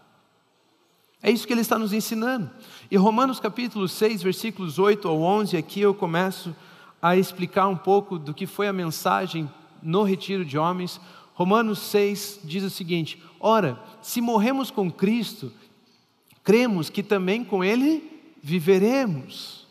É 1.24 1.30
isso 1.30 1.46
que 1.46 1.54
Ele 1.54 1.62
está 1.62 1.78
nos 1.78 1.94
ensinando. 1.94 2.50
E 2.90 2.98
Romanos 2.98 3.40
capítulo 3.40 3.88
6, 3.88 4.24
versículos 4.24 4.80
8 4.80 5.08
ao 5.08 5.22
11, 5.22 5.56
aqui 5.56 5.82
eu 5.82 5.94
começo 5.94 6.56
a 7.02 7.16
explicar 7.16 7.68
um 7.68 7.78
pouco 7.78 8.18
do 8.18 8.34
que 8.34 8.48
foi 8.48 8.68
a 8.68 8.74
mensagem 8.74 9.50
no 9.84 10.04
retiro 10.04 10.44
de 10.44 10.58
homens. 10.58 11.00
Romanos 11.34 11.80
6 11.80 12.40
diz 12.44 12.64
o 12.64 12.70
seguinte: 12.70 13.22
Ora, 13.40 13.80
se 14.02 14.20
morremos 14.20 14.72
com 14.72 14.92
Cristo, 14.92 15.52
cremos 16.44 16.90
que 16.90 17.04
também 17.04 17.44
com 17.44 17.64
Ele 17.64 18.04
viveremos. 18.42 19.68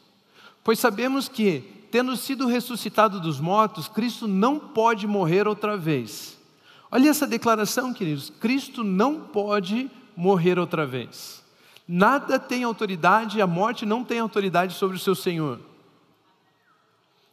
Pois 0.63 0.79
sabemos 0.79 1.29
que, 1.29 1.65
tendo 1.91 2.17
sido 2.17 2.47
ressuscitado 2.47 3.21
dos 3.21 3.41
mortos, 3.41 3.89
Cristo 3.89 4.29
não 4.29 4.59
pode 4.59 5.07
morrer 5.07 5.49
outra 5.49 5.77
vez. 5.77 6.39
Olha 6.93 7.09
essa 7.09 7.27
declaração, 7.27 7.93
queridos: 7.93 8.31
Cristo 8.31 8.85
não 8.85 9.21
pode 9.21 9.91
morrer 10.17 10.59
outra 10.59 10.87
vez. 10.87 11.40
Nada 11.93 12.39
tem 12.39 12.63
autoridade, 12.63 13.43
a 13.43 13.49
morte 13.49 13.85
não 13.85 14.05
tem 14.05 14.21
autoridade 14.21 14.75
sobre 14.75 14.97
o 14.97 15.01
seu 15.01 15.13
Senhor. 15.13 15.59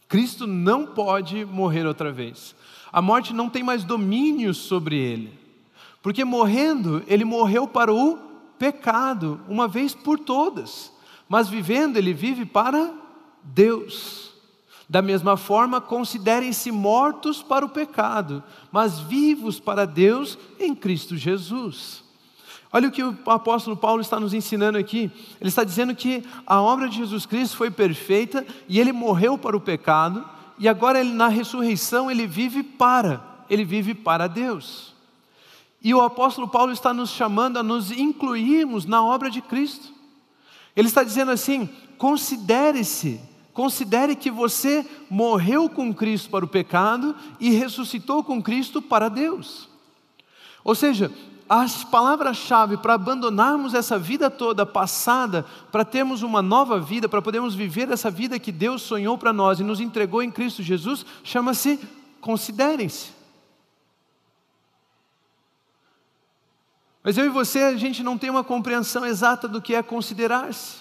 Cristo 0.08 0.48
não 0.48 0.84
pode 0.84 1.46
morrer 1.46 1.86
outra 1.86 2.12
vez. 2.12 2.56
A 2.92 3.00
morte 3.00 3.36
não 3.36 3.52
tem 3.52 3.62
mais 3.62 3.84
domínio 3.84 4.56
sobre 4.56 4.98
ele. 4.98 5.40
Porque 6.02 6.26
morrendo, 6.26 7.04
ele 7.06 7.24
morreu 7.24 7.68
para 7.68 7.94
o 7.94 8.18
pecado, 8.58 9.40
uma 9.48 9.68
vez 9.68 9.94
por 9.94 10.18
todas. 10.18 10.92
Mas 11.30 11.48
vivendo, 11.48 11.98
ele 11.98 12.12
vive 12.12 12.44
para 12.44 12.92
Deus. 13.44 14.34
Da 14.90 15.04
mesma 15.04 15.38
forma, 15.38 15.80
considerem-se 15.80 16.72
mortos 16.72 17.44
para 17.44 17.64
o 17.64 17.70
pecado, 17.70 18.44
mas 18.72 18.98
vivos 18.98 19.60
para 19.60 19.86
Deus 19.86 20.36
em 20.60 20.74
Cristo 20.74 21.16
Jesus. 21.16 22.07
Olha 22.78 22.90
o 22.90 22.92
que 22.92 23.02
o 23.02 23.18
apóstolo 23.26 23.76
Paulo 23.76 24.04
está 24.04 24.20
nos 24.20 24.36
ensinando 24.36 24.78
aqui. 24.78 25.10
Ele 25.42 25.50
está 25.50 25.64
dizendo 25.64 25.96
que 25.96 26.24
a 26.46 26.62
obra 26.62 26.88
de 26.88 26.98
Jesus 26.98 27.26
Cristo 27.26 27.58
foi 27.58 27.72
perfeita 27.72 28.46
e 28.70 28.80
ele 28.80 28.94
morreu 28.94 29.36
para 29.36 29.58
o 29.58 29.60
pecado, 29.60 30.24
e 30.60 30.70
agora 30.70 31.00
ele, 31.00 31.12
na 31.12 31.28
ressurreição 31.28 32.12
ele 32.12 32.28
vive 32.28 32.62
para, 32.62 33.44
ele 33.50 33.66
vive 33.66 33.96
para 33.96 34.28
Deus. 34.28 34.94
E 35.82 35.92
o 35.92 36.02
apóstolo 36.02 36.48
Paulo 36.48 36.72
está 36.72 36.94
nos 36.94 37.10
chamando 37.10 37.58
a 37.58 37.64
nos 37.64 37.90
incluirmos 37.90 38.86
na 38.86 39.04
obra 39.04 39.32
de 39.32 39.42
Cristo. 39.42 39.92
Ele 40.76 40.88
está 40.88 41.04
dizendo 41.04 41.32
assim: 41.32 41.68
considere-se, 41.98 43.20
considere 43.54 44.16
que 44.16 44.30
você 44.30 44.86
morreu 45.10 45.68
com 45.68 45.92
Cristo 45.92 46.30
para 46.30 46.46
o 46.46 46.48
pecado 46.48 47.16
e 47.40 47.50
ressuscitou 47.50 48.24
com 48.24 48.40
Cristo 48.40 48.84
para 48.84 49.10
Deus. 49.10 49.68
Ou 50.64 50.76
seja, 50.76 51.12
as 51.50 51.84
palavras-chave 51.84 52.78
para 52.78 52.96
abandonarmos 52.96 53.74
essa 53.74 53.98
vida 53.98 54.30
toda 54.30 54.66
passada, 54.66 55.46
para 55.72 55.86
termos 55.86 56.22
uma 56.22 56.42
nova 56.42 56.80
vida, 56.80 57.08
para 57.08 57.22
podermos 57.22 57.56
viver 57.56 57.90
essa 57.90 58.12
vida 58.12 58.40
que 58.40 58.52
Deus 58.52 58.82
sonhou 58.82 59.18
para 59.18 59.32
nós 59.32 59.60
e 59.60 59.64
nos 59.64 59.80
entregou 59.80 60.22
em 60.22 60.32
Cristo 60.32 60.62
Jesus, 60.62 61.06
chama-se 61.24 61.80
considerem-se. 62.20 63.12
Mas 67.04 67.18
eu 67.18 67.26
e 67.26 67.30
você, 67.30 67.60
a 67.60 67.78
gente 67.78 68.04
não 68.04 68.18
tem 68.18 68.30
uma 68.30 68.44
compreensão 68.44 69.06
exata 69.06 69.48
do 69.48 69.62
que 69.62 69.74
é 69.74 69.82
considerar-se. 69.82 70.80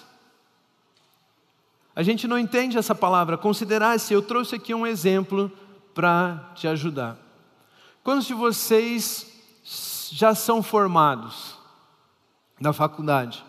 A 1.95 2.03
gente 2.03 2.27
não 2.27 2.37
entende 2.37 2.77
essa 2.77 2.93
palavra, 2.93 3.37
considerar-se. 3.37 4.13
Eu 4.13 4.21
trouxe 4.21 4.55
aqui 4.55 4.73
um 4.73 4.85
exemplo 4.85 5.49
para 5.95 6.51
te 6.53 6.67
ajudar. 6.67 7.17
Quantos 8.03 8.27
de 8.27 8.33
vocês 8.33 9.36
já 10.11 10.33
são 10.35 10.61
formados 10.61 11.55
na 12.59 12.73
faculdade? 12.73 13.43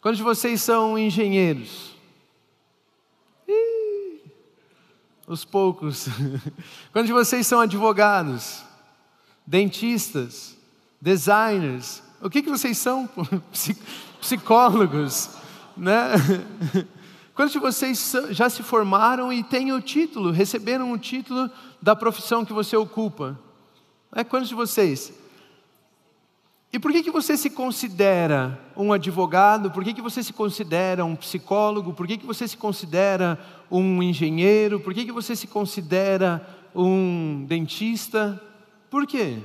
Quantos 0.00 0.18
de 0.18 0.24
vocês 0.24 0.62
são 0.62 0.98
engenheiros? 0.98 1.96
Os 5.26 5.44
poucos. 5.44 6.06
Quantos 6.92 7.06
de 7.08 7.12
vocês 7.12 7.46
são 7.46 7.60
advogados, 7.60 8.62
dentistas, 9.46 10.56
designers? 11.00 12.02
O 12.20 12.30
que, 12.30 12.42
que 12.42 12.50
vocês 12.50 12.78
são? 12.78 13.08
Psicólogos, 14.20 15.30
né? 15.76 16.12
Quantos 17.34 17.52
de 17.52 17.58
vocês 17.58 18.14
já 18.30 18.50
se 18.50 18.62
formaram 18.62 19.32
e 19.32 19.44
têm 19.44 19.72
o 19.72 19.80
título, 19.80 20.30
receberam 20.30 20.90
o 20.90 20.98
título 20.98 21.50
da 21.80 21.94
profissão 21.94 22.44
que 22.44 22.52
você 22.52 22.76
ocupa? 22.76 23.38
É, 24.12 24.24
quantos 24.24 24.48
de 24.48 24.54
vocês? 24.54 25.12
E 26.72 26.78
por 26.78 26.92
que, 26.92 27.02
que 27.02 27.10
você 27.10 27.36
se 27.36 27.48
considera 27.48 28.58
um 28.76 28.92
advogado? 28.92 29.70
Por 29.70 29.82
que, 29.82 29.94
que 29.94 30.02
você 30.02 30.22
se 30.22 30.32
considera 30.32 31.04
um 31.04 31.16
psicólogo? 31.16 31.94
Por 31.94 32.06
que, 32.06 32.18
que 32.18 32.26
você 32.26 32.46
se 32.46 32.58
considera 32.58 33.38
um 33.70 34.02
engenheiro? 34.02 34.78
Por 34.78 34.92
que, 34.92 35.06
que 35.06 35.12
você 35.12 35.34
se 35.34 35.46
considera 35.46 36.46
um 36.74 37.44
dentista? 37.48 38.40
Por 38.90 39.06
quê? 39.06 39.38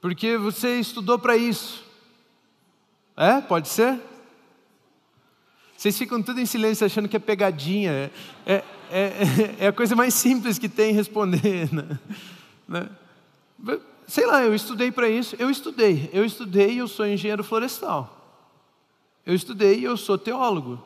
Porque 0.00 0.38
você 0.38 0.80
estudou 0.80 1.18
para 1.18 1.36
isso. 1.36 1.84
É? 3.14 3.42
Pode 3.42 3.68
ser? 3.68 4.00
Vocês 5.76 5.96
ficam 5.96 6.22
tudo 6.22 6.40
em 6.40 6.46
silêncio 6.46 6.86
achando 6.86 7.08
que 7.08 7.16
é 7.16 7.20
pegadinha. 7.20 8.10
É, 8.46 8.64
é, 8.90 9.12
é 9.60 9.66
a 9.68 9.72
coisa 9.72 9.94
mais 9.94 10.14
simples 10.14 10.58
que 10.58 10.68
tem 10.68 10.92
responder. 10.92 11.68
Né? 12.68 12.88
Sei 14.10 14.26
lá, 14.26 14.42
eu 14.42 14.52
estudei 14.52 14.90
para 14.90 15.08
isso. 15.08 15.36
Eu 15.38 15.48
estudei. 15.48 16.10
Eu 16.12 16.24
estudei 16.24 16.72
e 16.72 16.78
eu 16.78 16.88
sou 16.88 17.06
engenheiro 17.06 17.44
florestal. 17.44 18.42
Eu 19.24 19.32
estudei 19.36 19.78
e 19.78 19.84
eu 19.84 19.96
sou 19.96 20.18
teólogo. 20.18 20.82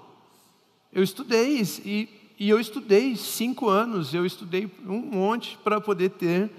Eu 0.92 1.02
estudei 1.02 1.62
e, 1.86 2.06
e 2.38 2.50
eu 2.50 2.60
estudei 2.60 3.16
cinco 3.16 3.70
anos. 3.70 4.12
Eu 4.12 4.26
estudei 4.26 4.70
um 4.86 4.98
monte 4.98 5.56
para 5.64 5.80
poder 5.80 6.10
ter 6.10 6.50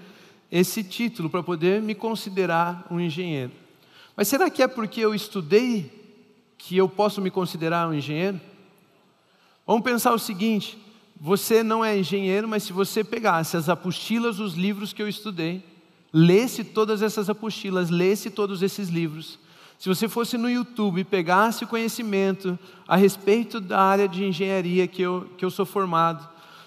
esse 0.50 0.82
título, 0.82 1.30
para 1.30 1.40
poder 1.40 1.80
me 1.80 1.94
considerar 1.94 2.84
um 2.90 2.98
engenheiro. 2.98 3.52
Mas 4.16 4.26
será 4.26 4.50
que 4.50 4.60
é 4.60 4.66
porque 4.66 5.00
eu 5.00 5.14
estudei 5.14 5.88
que 6.58 6.76
eu 6.76 6.88
posso 6.88 7.20
me 7.20 7.30
considerar 7.30 7.88
um 7.88 7.94
engenheiro? 7.94 8.40
Vamos 9.64 9.84
pensar 9.84 10.12
o 10.12 10.18
seguinte: 10.18 10.76
você 11.14 11.62
não 11.62 11.84
é 11.84 11.96
engenheiro, 11.96 12.48
mas 12.48 12.64
se 12.64 12.72
você 12.72 13.04
pegasse 13.04 13.56
as 13.56 13.68
apostilas 13.68 14.38
dos 14.38 14.54
livros 14.54 14.92
que 14.92 15.00
eu 15.00 15.08
estudei, 15.08 15.62
lesse 16.12 16.64
todas 16.64 17.02
essas 17.02 17.28
apostilas, 17.28 17.90
lesse 17.90 18.30
todos 18.30 18.62
esses 18.62 18.88
livros, 18.88 19.38
se 19.78 19.88
você 19.88 20.08
fosse 20.08 20.38
no 20.38 20.48
YouTube 20.48 21.00
e 21.00 21.04
pegasse 21.04 21.64
o 21.64 21.68
conhecimento 21.68 22.58
a 22.88 22.96
respeito 22.96 23.60
da 23.60 23.80
área 23.80 24.08
de 24.08 24.24
engenharia 24.24 24.86
que 24.86 25.02
eu, 25.02 25.28
que 25.36 25.44
eu 25.44 25.50
sou 25.50 25.66
formado, 25.66 26.26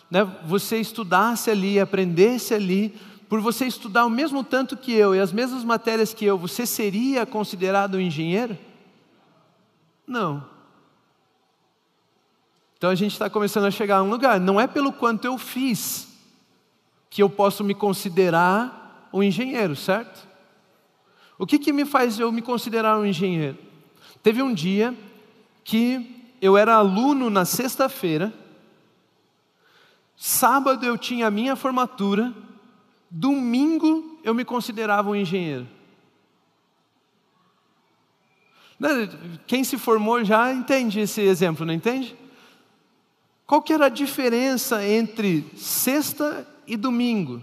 né, 0.10 0.24
você 0.46 0.78
estudasse 0.78 1.50
ali, 1.50 1.80
aprendesse 1.80 2.54
ali, 2.54 2.94
por 3.28 3.42
você 3.42 3.66
estudar 3.66 4.06
o 4.06 4.10
mesmo 4.10 4.44
tanto 4.44 4.76
que 4.76 4.92
eu 4.92 5.16
e 5.16 5.20
as 5.20 5.32
mesmas 5.32 5.64
matérias 5.64 6.14
que 6.14 6.26
eu, 6.26 6.38
você 6.38 6.66
seria 6.66 7.26
considerado 7.26 7.96
um 7.96 8.02
engenheiro? 8.02 8.58
Não. 10.06 10.44
Então 12.78 12.90
a 12.90 12.96
gente 12.96 13.12
está 13.12 13.30
começando 13.30 13.66
a 13.66 13.72
chegar 13.72 13.98
a 13.98 14.04
um 14.04 14.10
lugar. 14.10 14.40
Não 14.40 14.60
é 14.60 14.66
pelo 14.66 14.92
quanto 14.92 15.26
eu 15.26 15.38
fiz 15.38 16.08
que 17.10 17.22
eu 17.22 17.30
posso 17.30 17.64
me 17.64 17.76
considerar 17.76 18.89
um 19.12 19.24
engenheiro, 19.24 19.76
certo? 19.76 20.28
O 21.38 21.46
que, 21.46 21.58
que 21.58 21.72
me 21.72 21.86
faz 21.86 22.20
eu 22.20 22.32
me 22.32 22.42
considerar 22.42 23.00
um 23.00 23.06
engenheiro? 23.06 23.58
Teve 24.22 24.42
um 24.42 24.54
dia 24.54 24.96
que 25.64 26.34
eu 26.42 26.58
era 26.58 26.76
aluno 26.76 27.30
na 27.30 27.46
sexta-feira, 27.46 28.34
sábado 30.16 30.86
eu 30.86 30.98
tinha 30.98 31.28
a 31.28 31.32
minha 31.32 31.56
formatura, 31.56 32.34
domingo 33.10 34.20
eu 34.24 34.34
me 34.34 34.44
considerava 34.44 35.10
um 35.10 35.16
engenheiro. 35.16 35.68
Né, 38.80 39.10
quem 39.46 39.64
se 39.64 39.78
formou 39.78 40.24
já 40.24 40.54
entende 40.54 41.00
esse 41.00 41.22
exemplo, 41.22 41.66
não 41.66 41.74
entende? 41.74 42.16
Qual 43.46 43.62
que 43.62 43.74
era 43.74 43.88
a 43.88 43.90
diferença 43.90 44.86
entre 44.88 45.50
sexta 45.56 46.48
e 46.68 46.78
domingo? 46.78 47.42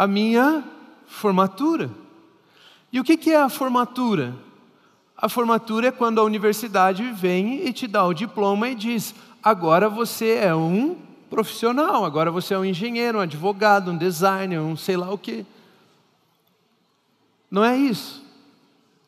A 0.00 0.06
minha 0.06 0.64
formatura. 1.06 1.90
E 2.90 2.98
o 2.98 3.04
que 3.04 3.30
é 3.30 3.36
a 3.36 3.50
formatura? 3.50 4.34
A 5.14 5.28
formatura 5.28 5.88
é 5.88 5.90
quando 5.90 6.18
a 6.18 6.24
universidade 6.24 7.02
vem 7.12 7.66
e 7.66 7.70
te 7.70 7.86
dá 7.86 8.06
o 8.06 8.14
diploma 8.14 8.70
e 8.70 8.74
diz: 8.74 9.14
agora 9.42 9.90
você 9.90 10.36
é 10.36 10.54
um 10.54 10.96
profissional, 11.28 12.02
agora 12.02 12.30
você 12.30 12.54
é 12.54 12.58
um 12.58 12.64
engenheiro, 12.64 13.18
um 13.18 13.20
advogado, 13.20 13.90
um 13.90 13.98
designer, 13.98 14.58
um 14.60 14.74
sei 14.74 14.96
lá 14.96 15.12
o 15.12 15.18
quê. 15.18 15.44
Não 17.50 17.62
é 17.62 17.76
isso. 17.76 18.24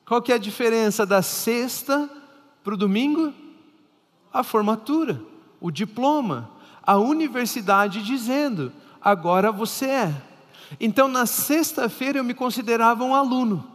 Qual 0.05 0.21
que 0.21 0.31
é 0.31 0.35
a 0.35 0.39
diferença 0.39 1.07
da 1.07 1.23
sexta 1.23 2.07
para 2.63 2.75
o 2.75 2.77
domingo? 2.77 3.33
A 4.31 4.43
formatura, 4.43 5.23
o 5.59 5.71
diploma, 5.71 6.51
a 6.83 6.99
universidade 6.99 8.03
dizendo: 8.03 8.71
agora 9.01 9.51
você 9.51 9.87
é. 9.87 10.32
Então, 10.81 11.09
na 11.09 11.26
sexta-feira 11.26 12.19
eu 12.19 12.25
me 12.25 12.35
considerava 12.35 13.05
um 13.05 13.14
aluno, 13.14 13.67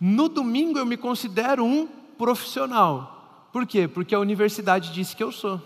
no 0.00 0.28
domingo 0.28 0.78
eu 0.78 0.86
me 0.86 0.96
considero 0.96 1.64
um 1.64 1.86
profissional. 1.86 3.48
Por 3.52 3.66
quê? 3.66 3.86
Porque 3.86 4.14
a 4.14 4.20
universidade 4.20 4.92
disse 4.92 5.14
que 5.14 5.22
eu 5.22 5.30
sou. 5.30 5.60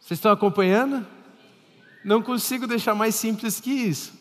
Vocês 0.00 0.18
estão 0.18 0.32
acompanhando? 0.32 1.06
Não 2.04 2.20
consigo 2.20 2.66
deixar 2.66 2.94
mais 2.94 3.14
simples 3.14 3.60
que 3.60 3.70
isso. 3.70 4.12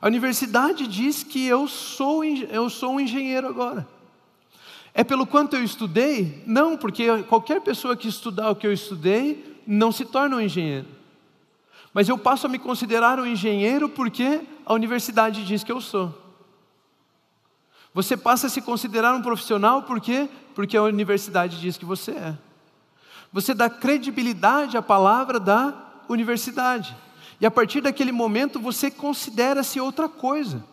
A 0.00 0.06
universidade 0.06 0.86
diz 0.86 1.22
que 1.22 1.44
eu 1.46 1.68
sou, 1.68 2.24
eu 2.24 2.70
sou 2.70 2.94
um 2.94 3.00
engenheiro 3.00 3.46
agora. 3.46 3.86
É 4.94 5.04
pelo 5.04 5.26
quanto 5.26 5.56
eu 5.56 5.62
estudei? 5.62 6.42
Não, 6.46 6.76
porque 6.76 7.22
qualquer 7.24 7.60
pessoa 7.60 7.96
que 7.96 8.08
estudar 8.08 8.50
o 8.50 8.56
que 8.56 8.66
eu 8.66 8.72
estudei 8.72 9.49
não 9.76 9.92
se 9.92 10.04
torna 10.04 10.36
um 10.36 10.40
engenheiro. 10.40 10.88
Mas 11.94 12.08
eu 12.08 12.18
passo 12.18 12.46
a 12.46 12.48
me 12.50 12.58
considerar 12.58 13.20
um 13.20 13.26
engenheiro 13.26 13.88
porque 13.88 14.40
a 14.66 14.74
universidade 14.74 15.44
diz 15.44 15.62
que 15.62 15.70
eu 15.70 15.80
sou. 15.80 16.12
Você 17.94 18.16
passa 18.16 18.48
a 18.48 18.50
se 18.50 18.60
considerar 18.60 19.14
um 19.14 19.22
profissional 19.22 19.82
por 19.82 20.00
quê? 20.00 20.28
Porque 20.54 20.76
a 20.76 20.82
universidade 20.82 21.60
diz 21.60 21.76
que 21.76 21.84
você 21.84 22.12
é. 22.12 22.38
Você 23.32 23.54
dá 23.54 23.70
credibilidade 23.70 24.76
à 24.76 24.82
palavra 24.82 25.38
da 25.38 25.72
universidade. 26.08 26.96
E 27.40 27.46
a 27.46 27.50
partir 27.50 27.80
daquele 27.80 28.12
momento 28.12 28.60
você 28.60 28.90
considera-se 28.90 29.80
outra 29.80 30.08
coisa. 30.08 30.64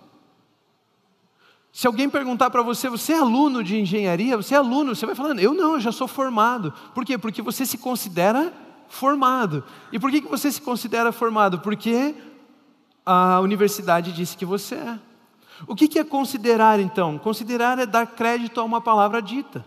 Se 1.72 1.86
alguém 1.86 2.10
perguntar 2.10 2.50
para 2.50 2.64
você, 2.64 2.90
você 2.90 3.14
é 3.14 3.20
aluno 3.20 3.64
de 3.64 3.80
engenharia? 3.80 4.36
Você 4.38 4.56
é 4.56 4.58
aluno? 4.58 4.96
Você 4.96 5.06
vai 5.06 5.14
falando, 5.14 5.40
eu 5.40 5.54
não, 5.54 5.74
eu 5.74 5.80
já 5.80 5.92
sou 5.92 6.08
formado. 6.08 6.74
Por 6.96 7.06
quê? 7.06 7.16
Porque 7.18 7.44
você 7.44 7.64
se 7.64 7.78
considera 7.78 8.52
formado. 8.90 9.64
E 9.92 10.00
por 10.00 10.12
que, 10.12 10.22
que 10.22 10.28
você 10.28 10.52
se 10.52 10.62
considera 10.62 11.12
formado? 11.12 11.60
Porque 11.60 12.16
a 13.06 13.40
universidade 13.40 14.12
disse 14.12 14.36
que 14.36 14.46
você 14.46 14.76
é. 14.76 15.00
O 15.66 15.76
que, 15.76 15.88
que 15.88 15.98
é 15.98 16.04
considerar 16.04 16.80
então? 16.80 17.18
Considerar 17.18 17.80
é 17.80 17.86
dar 17.86 18.06
crédito 18.06 18.60
a 18.60 18.64
uma 18.64 18.82
palavra 18.82 19.22
dita. 19.22 19.66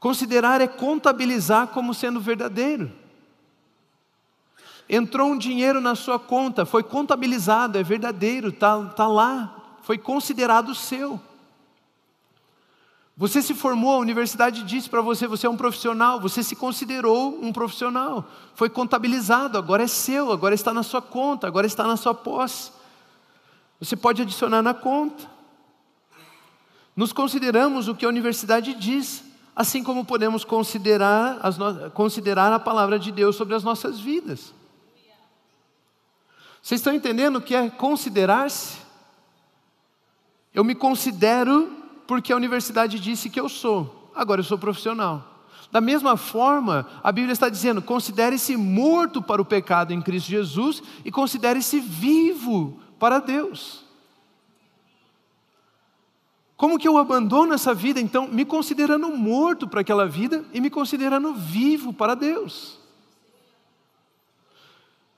Considerar 0.00 0.60
é 0.60 0.66
contabilizar 0.66 1.68
como 1.68 1.92
sendo 1.92 2.20
verdadeiro. 2.20 2.90
Entrou 4.88 5.30
um 5.30 5.38
dinheiro 5.38 5.80
na 5.80 5.94
sua 5.94 6.18
conta, 6.18 6.66
foi 6.66 6.82
contabilizado, 6.82 7.78
é 7.78 7.82
verdadeiro, 7.82 8.48
está 8.48 8.86
tá 8.86 9.06
lá, 9.06 9.76
foi 9.82 9.98
considerado 9.98 10.74
seu. 10.74 11.20
Você 13.20 13.42
se 13.42 13.52
formou, 13.52 13.96
a 13.96 13.98
universidade 13.98 14.62
disse 14.62 14.88
para 14.88 15.02
você, 15.02 15.26
você 15.26 15.46
é 15.46 15.50
um 15.50 15.56
profissional, 15.56 16.18
você 16.18 16.42
se 16.42 16.56
considerou 16.56 17.38
um 17.42 17.52
profissional, 17.52 18.24
foi 18.54 18.70
contabilizado, 18.70 19.58
agora 19.58 19.82
é 19.82 19.86
seu, 19.86 20.32
agora 20.32 20.54
está 20.54 20.72
na 20.72 20.82
sua 20.82 21.02
conta, 21.02 21.46
agora 21.46 21.66
está 21.66 21.86
na 21.86 21.98
sua 21.98 22.14
posse. 22.14 22.72
Você 23.78 23.94
pode 23.94 24.22
adicionar 24.22 24.62
na 24.62 24.72
conta. 24.72 25.28
Nos 26.96 27.12
consideramos 27.12 27.88
o 27.88 27.94
que 27.94 28.06
a 28.06 28.08
universidade 28.08 28.72
diz, 28.72 29.22
assim 29.54 29.84
como 29.84 30.02
podemos 30.02 30.42
considerar, 30.42 31.40
no... 31.58 31.90
considerar 31.90 32.50
a 32.54 32.58
palavra 32.58 32.98
de 32.98 33.12
Deus 33.12 33.36
sobre 33.36 33.54
as 33.54 33.62
nossas 33.62 34.00
vidas. 34.00 34.54
Vocês 36.62 36.80
estão 36.80 36.94
entendendo 36.94 37.36
o 37.36 37.42
que 37.42 37.54
é 37.54 37.68
considerar-se? 37.68 38.78
Eu 40.54 40.64
me 40.64 40.74
considero 40.74 41.79
porque 42.10 42.32
a 42.32 42.36
universidade 42.36 42.98
disse 42.98 43.30
que 43.30 43.38
eu 43.38 43.48
sou, 43.48 44.10
agora 44.12 44.40
eu 44.40 44.44
sou 44.44 44.58
profissional. 44.58 45.46
Da 45.70 45.80
mesma 45.80 46.16
forma, 46.16 46.84
a 47.04 47.12
Bíblia 47.12 47.32
está 47.32 47.48
dizendo: 47.48 47.80
considere-se 47.80 48.56
morto 48.56 49.22
para 49.22 49.40
o 49.40 49.44
pecado 49.44 49.92
em 49.92 50.02
Cristo 50.02 50.26
Jesus 50.26 50.82
e 51.04 51.12
considere-se 51.12 51.78
vivo 51.78 52.80
para 52.98 53.20
Deus. 53.20 53.84
Como 56.56 56.80
que 56.80 56.88
eu 56.88 56.98
abandono 56.98 57.54
essa 57.54 57.72
vida, 57.72 58.00
então, 58.00 58.26
me 58.26 58.44
considerando 58.44 59.08
morto 59.16 59.68
para 59.68 59.82
aquela 59.82 60.08
vida 60.08 60.44
e 60.52 60.60
me 60.60 60.68
considerando 60.68 61.32
vivo 61.32 61.92
para 61.92 62.16
Deus? 62.16 62.76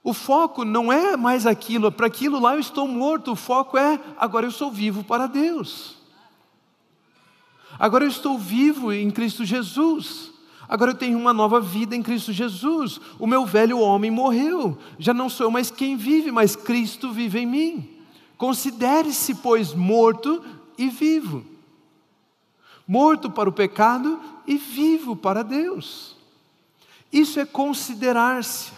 O 0.05 0.13
foco 0.13 0.63
não 0.63 0.93
é 0.93 1.17
mais 1.17 1.47
aquilo, 1.47 1.91
para 1.91 2.09
aquilo 2.09 2.39
lá 2.39 2.53
eu 2.53 2.61
estou 2.61 2.87
morto, 2.87 3.33
o 3.33 3.37
foco 3.37 3.79
é 3.79 3.99
agora 4.19 4.45
eu 4.45 4.51
sou 4.51 4.71
vivo 4.71 5.03
para 5.03 5.27
Deus. 5.27 6.02
Agora 7.79 8.05
eu 8.05 8.09
estou 8.09 8.39
vivo 8.39 8.93
em 8.93 9.11
Cristo 9.11 9.45
Jesus. 9.45 10.31
Agora 10.69 10.93
eu 10.93 10.97
tenho 10.97 11.19
uma 11.19 11.33
nova 11.33 11.61
vida 11.61 11.95
em 11.95 12.03
Cristo 12.03 12.33
Jesus. 12.33 13.01
O 13.19 13.27
meu 13.27 13.45
velho 13.45 13.79
homem 13.79 14.11
morreu. 14.11 14.79
Já 14.99 15.13
não 15.13 15.29
sou 15.29 15.51
mais 15.51 15.71
quem 15.71 15.97
vive, 15.97 16.31
mas 16.31 16.57
Cristo 16.57 17.13
vive 17.13 17.41
em 17.41 17.47
mim. 17.47 17.91
Considere-se, 18.39 19.35
pois, 19.37 19.75
morto 19.75 20.43
e 20.79 20.89
vivo. 20.89 21.45
Morto 22.89 23.31
para 23.31 23.49
o 23.49 23.53
pecado 23.53 24.19
e 24.47 24.57
vivo 24.57 25.15
para 25.15 25.43
Deus. 25.43 26.17
Isso 27.13 27.39
é 27.39 27.45
considerar-se. 27.45 28.73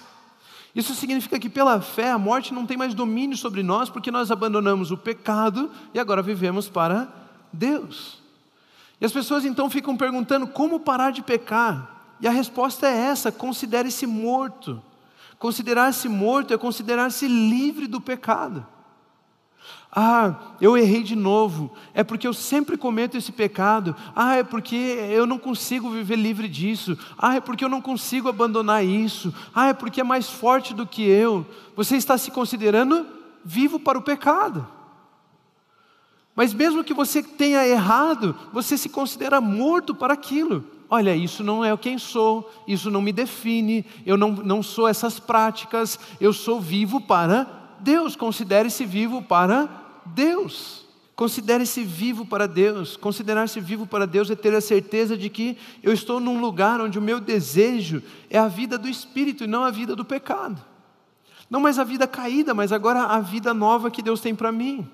Isso 0.74 0.94
significa 0.94 1.38
que 1.38 1.48
pela 1.48 1.80
fé 1.80 2.10
a 2.10 2.18
morte 2.18 2.52
não 2.52 2.66
tem 2.66 2.76
mais 2.76 2.94
domínio 2.94 3.36
sobre 3.36 3.62
nós, 3.62 3.88
porque 3.88 4.10
nós 4.10 4.30
abandonamos 4.32 4.90
o 4.90 4.96
pecado 4.96 5.70
e 5.94 6.00
agora 6.00 6.20
vivemos 6.20 6.68
para 6.68 7.08
Deus. 7.52 8.23
E 9.04 9.06
as 9.06 9.12
pessoas 9.12 9.44
então 9.44 9.68
ficam 9.68 9.98
perguntando 9.98 10.46
como 10.46 10.80
parar 10.80 11.10
de 11.10 11.20
pecar. 11.20 12.14
E 12.22 12.26
a 12.26 12.30
resposta 12.30 12.88
é 12.88 12.96
essa: 12.96 13.30
considere-se 13.30 14.06
morto. 14.06 14.82
Considerar-se 15.38 16.08
morto 16.08 16.54
é 16.54 16.56
considerar-se 16.56 17.28
livre 17.28 17.86
do 17.86 18.00
pecado. 18.00 18.66
Ah, 19.94 20.36
eu 20.58 20.74
errei 20.74 21.02
de 21.02 21.14
novo. 21.14 21.70
É 21.92 22.02
porque 22.02 22.26
eu 22.26 22.32
sempre 22.32 22.78
cometo 22.78 23.18
esse 23.18 23.30
pecado. 23.30 23.94
Ah, 24.16 24.36
é 24.36 24.42
porque 24.42 24.74
eu 24.74 25.26
não 25.26 25.36
consigo 25.38 25.90
viver 25.90 26.16
livre 26.16 26.48
disso. 26.48 26.98
Ah, 27.18 27.34
é 27.34 27.42
porque 27.42 27.62
eu 27.62 27.68
não 27.68 27.82
consigo 27.82 28.30
abandonar 28.30 28.82
isso. 28.82 29.34
Ah, 29.54 29.68
é 29.68 29.74
porque 29.74 30.00
é 30.00 30.04
mais 30.04 30.30
forte 30.30 30.72
do 30.72 30.86
que 30.86 31.02
eu. 31.02 31.46
Você 31.76 31.94
está 31.96 32.16
se 32.16 32.30
considerando 32.30 33.06
vivo 33.44 33.78
para 33.78 33.98
o 33.98 34.02
pecado. 34.02 34.66
Mas 36.34 36.52
mesmo 36.52 36.82
que 36.82 36.92
você 36.92 37.22
tenha 37.22 37.66
errado, 37.66 38.34
você 38.52 38.76
se 38.76 38.88
considera 38.88 39.40
morto 39.40 39.94
para 39.94 40.14
aquilo. 40.14 40.64
Olha, 40.90 41.14
isso 41.14 41.42
não 41.42 41.64
é 41.64 41.76
quem 41.76 41.98
sou, 41.98 42.50
isso 42.66 42.90
não 42.90 43.00
me 43.00 43.12
define, 43.12 43.84
eu 44.04 44.16
não, 44.16 44.30
não 44.30 44.62
sou 44.62 44.86
essas 44.86 45.18
práticas, 45.18 45.98
eu 46.20 46.32
sou 46.32 46.60
vivo 46.60 47.00
para 47.00 47.46
Deus. 47.80 48.16
Considere-se 48.16 48.84
vivo 48.84 49.22
para 49.22 49.68
Deus. 50.06 50.84
Considere-se 51.14 51.84
vivo 51.84 52.26
para 52.26 52.46
Deus. 52.46 52.96
Considerar-se 52.96 53.60
vivo 53.60 53.86
para 53.86 54.06
Deus 54.06 54.30
é 54.30 54.34
ter 54.34 54.52
a 54.54 54.60
certeza 54.60 55.16
de 55.16 55.28
que 55.28 55.56
eu 55.82 55.92
estou 55.92 56.18
num 56.18 56.40
lugar 56.40 56.80
onde 56.80 56.98
o 56.98 57.02
meu 57.02 57.20
desejo 57.20 58.02
é 58.28 58.38
a 58.38 58.48
vida 58.48 58.76
do 58.76 58.88
Espírito 58.88 59.44
e 59.44 59.46
não 59.46 59.62
a 59.62 59.70
vida 59.70 59.94
do 59.94 60.04
pecado. 60.04 60.60
Não 61.48 61.60
mais 61.60 61.78
a 61.78 61.84
vida 61.84 62.06
caída, 62.06 62.52
mas 62.52 62.72
agora 62.72 63.04
a 63.04 63.20
vida 63.20 63.54
nova 63.54 63.90
que 63.90 64.02
Deus 64.02 64.20
tem 64.20 64.34
para 64.34 64.50
mim. 64.50 64.88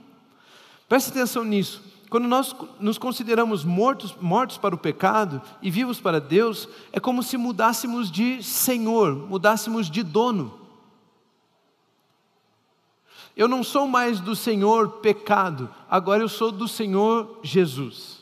Preste 0.90 1.11
atenção 1.11 1.44
nisso. 1.44 1.85
Quando 2.11 2.26
nós 2.26 2.52
nos 2.80 2.99
consideramos 2.99 3.64
mortos, 3.64 4.12
mortos 4.20 4.59
para 4.59 4.75
o 4.75 4.78
pecado 4.78 5.40
e 5.62 5.70
vivos 5.70 6.00
para 6.00 6.20
Deus, 6.20 6.68
é 6.92 6.99
como 6.99 7.23
se 7.23 7.37
mudássemos 7.37 8.11
de 8.11 8.42
senhor, 8.42 9.14
mudássemos 9.14 9.88
de 9.88 10.02
dono. 10.02 10.52
Eu 13.37 13.47
não 13.47 13.62
sou 13.62 13.87
mais 13.87 14.18
do 14.18 14.35
Senhor 14.35 14.94
pecado, 14.99 15.73
agora 15.88 16.25
eu 16.25 16.28
sou 16.28 16.50
do 16.50 16.66
Senhor 16.66 17.38
Jesus. 17.40 18.20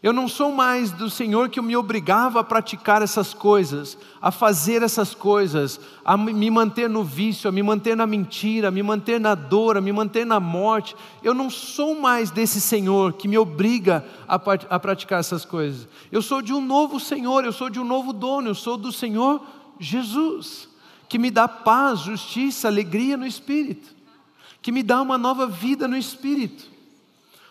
Eu 0.00 0.12
não 0.12 0.28
sou 0.28 0.52
mais 0.52 0.92
do 0.92 1.10
Senhor 1.10 1.48
que 1.48 1.60
me 1.60 1.76
obrigava 1.76 2.38
a 2.38 2.44
praticar 2.44 3.02
essas 3.02 3.34
coisas, 3.34 3.98
a 4.22 4.30
fazer 4.30 4.80
essas 4.80 5.12
coisas, 5.12 5.80
a 6.04 6.16
me 6.16 6.48
manter 6.52 6.88
no 6.88 7.02
vício, 7.02 7.48
a 7.48 7.52
me 7.52 7.64
manter 7.64 7.96
na 7.96 8.06
mentira, 8.06 8.68
a 8.68 8.70
me 8.70 8.80
manter 8.80 9.18
na 9.18 9.34
dor, 9.34 9.76
a 9.76 9.80
me 9.80 9.90
manter 9.90 10.24
na 10.24 10.38
morte. 10.38 10.94
Eu 11.20 11.34
não 11.34 11.50
sou 11.50 12.00
mais 12.00 12.30
desse 12.30 12.60
Senhor 12.60 13.14
que 13.14 13.26
me 13.26 13.36
obriga 13.36 14.04
a, 14.28 14.36
a 14.36 14.78
praticar 14.78 15.18
essas 15.18 15.44
coisas. 15.44 15.88
Eu 16.12 16.22
sou 16.22 16.40
de 16.40 16.54
um 16.54 16.60
novo 16.60 17.00
Senhor, 17.00 17.44
eu 17.44 17.52
sou 17.52 17.68
de 17.68 17.80
um 17.80 17.84
novo 17.84 18.12
dono, 18.12 18.50
eu 18.50 18.54
sou 18.54 18.76
do 18.76 18.92
Senhor 18.92 19.42
Jesus, 19.80 20.68
que 21.08 21.18
me 21.18 21.28
dá 21.28 21.48
paz, 21.48 22.00
justiça, 22.00 22.68
alegria 22.68 23.16
no 23.16 23.26
Espírito, 23.26 23.96
que 24.62 24.70
me 24.70 24.84
dá 24.84 25.02
uma 25.02 25.18
nova 25.18 25.48
vida 25.48 25.88
no 25.88 25.96
Espírito. 25.96 26.77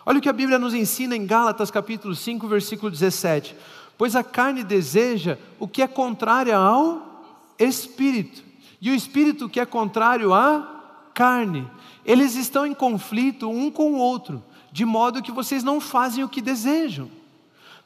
Olha 0.08 0.20
o 0.20 0.22
que 0.22 0.28
a 0.30 0.32
Bíblia 0.32 0.58
nos 0.58 0.72
ensina 0.72 1.14
em 1.14 1.26
Gálatas 1.26 1.70
capítulo 1.70 2.14
5, 2.14 2.48
versículo 2.48 2.90
17. 2.90 3.54
Pois 3.98 4.16
a 4.16 4.24
carne 4.24 4.64
deseja 4.64 5.36
o 5.60 5.68
que 5.68 5.82
é 5.82 5.86
contrário 5.86 6.56
ao 6.56 7.52
espírito, 7.58 8.42
e 8.80 8.90
o 8.90 8.94
espírito 8.94 9.50
que 9.50 9.60
é 9.60 9.66
contrário 9.66 10.32
à 10.32 10.66
carne. 11.12 11.70
Eles 12.06 12.36
estão 12.36 12.66
em 12.66 12.72
conflito 12.72 13.50
um 13.50 13.70
com 13.70 13.92
o 13.92 13.98
outro, 13.98 14.42
de 14.72 14.82
modo 14.86 15.20
que 15.20 15.30
vocês 15.30 15.62
não 15.62 15.78
fazem 15.78 16.24
o 16.24 16.28
que 16.28 16.40
desejam. 16.40 17.10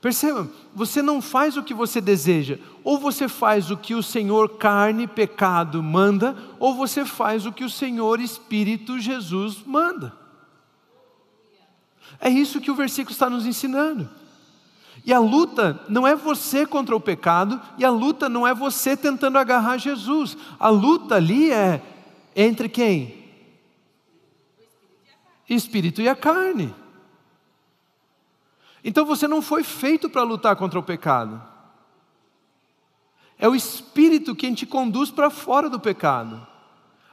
Perceba, 0.00 0.48
você 0.72 1.02
não 1.02 1.20
faz 1.20 1.56
o 1.56 1.62
que 1.64 1.74
você 1.74 2.00
deseja, 2.00 2.56
ou 2.84 2.98
você 2.98 3.26
faz 3.26 3.68
o 3.68 3.76
que 3.76 3.96
o 3.96 4.02
Senhor 4.02 4.58
carne, 4.58 5.08
pecado 5.08 5.82
manda, 5.82 6.36
ou 6.60 6.72
você 6.72 7.04
faz 7.04 7.46
o 7.46 7.52
que 7.52 7.64
o 7.64 7.70
Senhor 7.70 8.20
Espírito 8.20 9.00
Jesus 9.00 9.60
manda. 9.66 10.21
É 12.20 12.28
isso 12.28 12.60
que 12.60 12.70
o 12.70 12.74
versículo 12.74 13.12
está 13.12 13.28
nos 13.28 13.46
ensinando. 13.46 14.08
E 15.04 15.12
a 15.12 15.18
luta 15.18 15.80
não 15.88 16.06
é 16.06 16.14
você 16.14 16.64
contra 16.64 16.94
o 16.94 17.00
pecado, 17.00 17.60
e 17.76 17.84
a 17.84 17.90
luta 17.90 18.28
não 18.28 18.46
é 18.46 18.54
você 18.54 18.96
tentando 18.96 19.38
agarrar 19.38 19.78
Jesus. 19.78 20.36
A 20.58 20.68
luta 20.68 21.16
ali 21.16 21.50
é 21.50 21.82
entre 22.36 22.68
quem? 22.68 23.22
Espírito 25.48 26.00
e 26.00 26.08
a 26.08 26.14
carne. 26.14 26.74
Então 28.84 29.04
você 29.04 29.26
não 29.28 29.42
foi 29.42 29.62
feito 29.62 30.08
para 30.08 30.22
lutar 30.22 30.56
contra 30.56 30.78
o 30.78 30.82
pecado. 30.82 31.42
É 33.38 33.48
o 33.48 33.56
Espírito 33.56 34.36
quem 34.36 34.54
te 34.54 34.64
conduz 34.64 35.10
para 35.10 35.30
fora 35.30 35.68
do 35.68 35.80
pecado. 35.80 36.46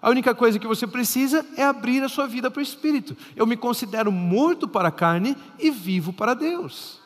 A 0.01 0.09
única 0.09 0.33
coisa 0.33 0.57
que 0.57 0.67
você 0.67 0.87
precisa 0.87 1.45
é 1.57 1.63
abrir 1.63 2.01
a 2.03 2.09
sua 2.09 2.25
vida 2.25 2.49
para 2.49 2.59
o 2.59 2.63
Espírito. 2.63 3.17
Eu 3.35 3.45
me 3.45 3.57
considero 3.57 4.11
morto 4.11 4.67
para 4.67 4.87
a 4.87 4.91
carne 4.91 5.35
e 5.57 5.69
vivo 5.69 6.13
para 6.13 6.33
Deus. 6.33 6.99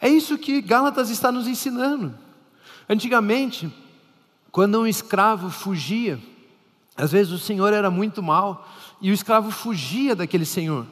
É 0.00 0.08
isso 0.08 0.38
que 0.38 0.60
Gálatas 0.60 1.10
está 1.10 1.32
nos 1.32 1.48
ensinando. 1.48 2.14
Antigamente, 2.88 3.72
quando 4.52 4.80
um 4.80 4.86
escravo 4.86 5.50
fugia, 5.50 6.20
às 6.96 7.10
vezes 7.10 7.32
o 7.32 7.38
senhor 7.38 7.72
era 7.72 7.90
muito 7.90 8.22
mal 8.22 8.68
e 9.00 9.10
o 9.10 9.14
escravo 9.14 9.50
fugia 9.50 10.14
daquele 10.14 10.44
senhor. 10.44 10.86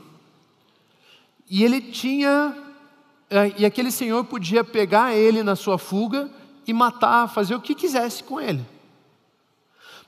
E 1.48 1.62
ele 1.62 1.80
tinha, 1.80 2.56
é, 3.30 3.52
e 3.58 3.64
aquele 3.64 3.92
senhor 3.92 4.24
podia 4.24 4.64
pegar 4.64 5.14
ele 5.14 5.42
na 5.42 5.54
sua 5.54 5.78
fuga 5.78 6.28
e 6.66 6.72
matar, 6.72 7.28
fazer 7.28 7.54
o 7.54 7.60
que 7.60 7.74
quisesse 7.74 8.24
com 8.24 8.40
ele. 8.40 8.73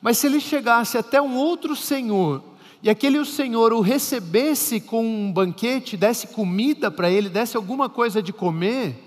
Mas 0.06 0.18
se 0.18 0.28
ele 0.28 0.38
chegasse 0.38 0.96
até 0.96 1.20
um 1.20 1.34
outro 1.34 1.74
senhor, 1.74 2.40
e 2.80 2.88
aquele 2.88 3.24
senhor 3.24 3.72
o 3.72 3.80
recebesse 3.80 4.80
com 4.80 5.04
um 5.04 5.32
banquete, 5.32 5.96
desse 5.96 6.28
comida 6.28 6.92
para 6.92 7.10
ele, 7.10 7.28
desse 7.28 7.56
alguma 7.56 7.88
coisa 7.88 8.22
de 8.22 8.32
comer, 8.32 9.02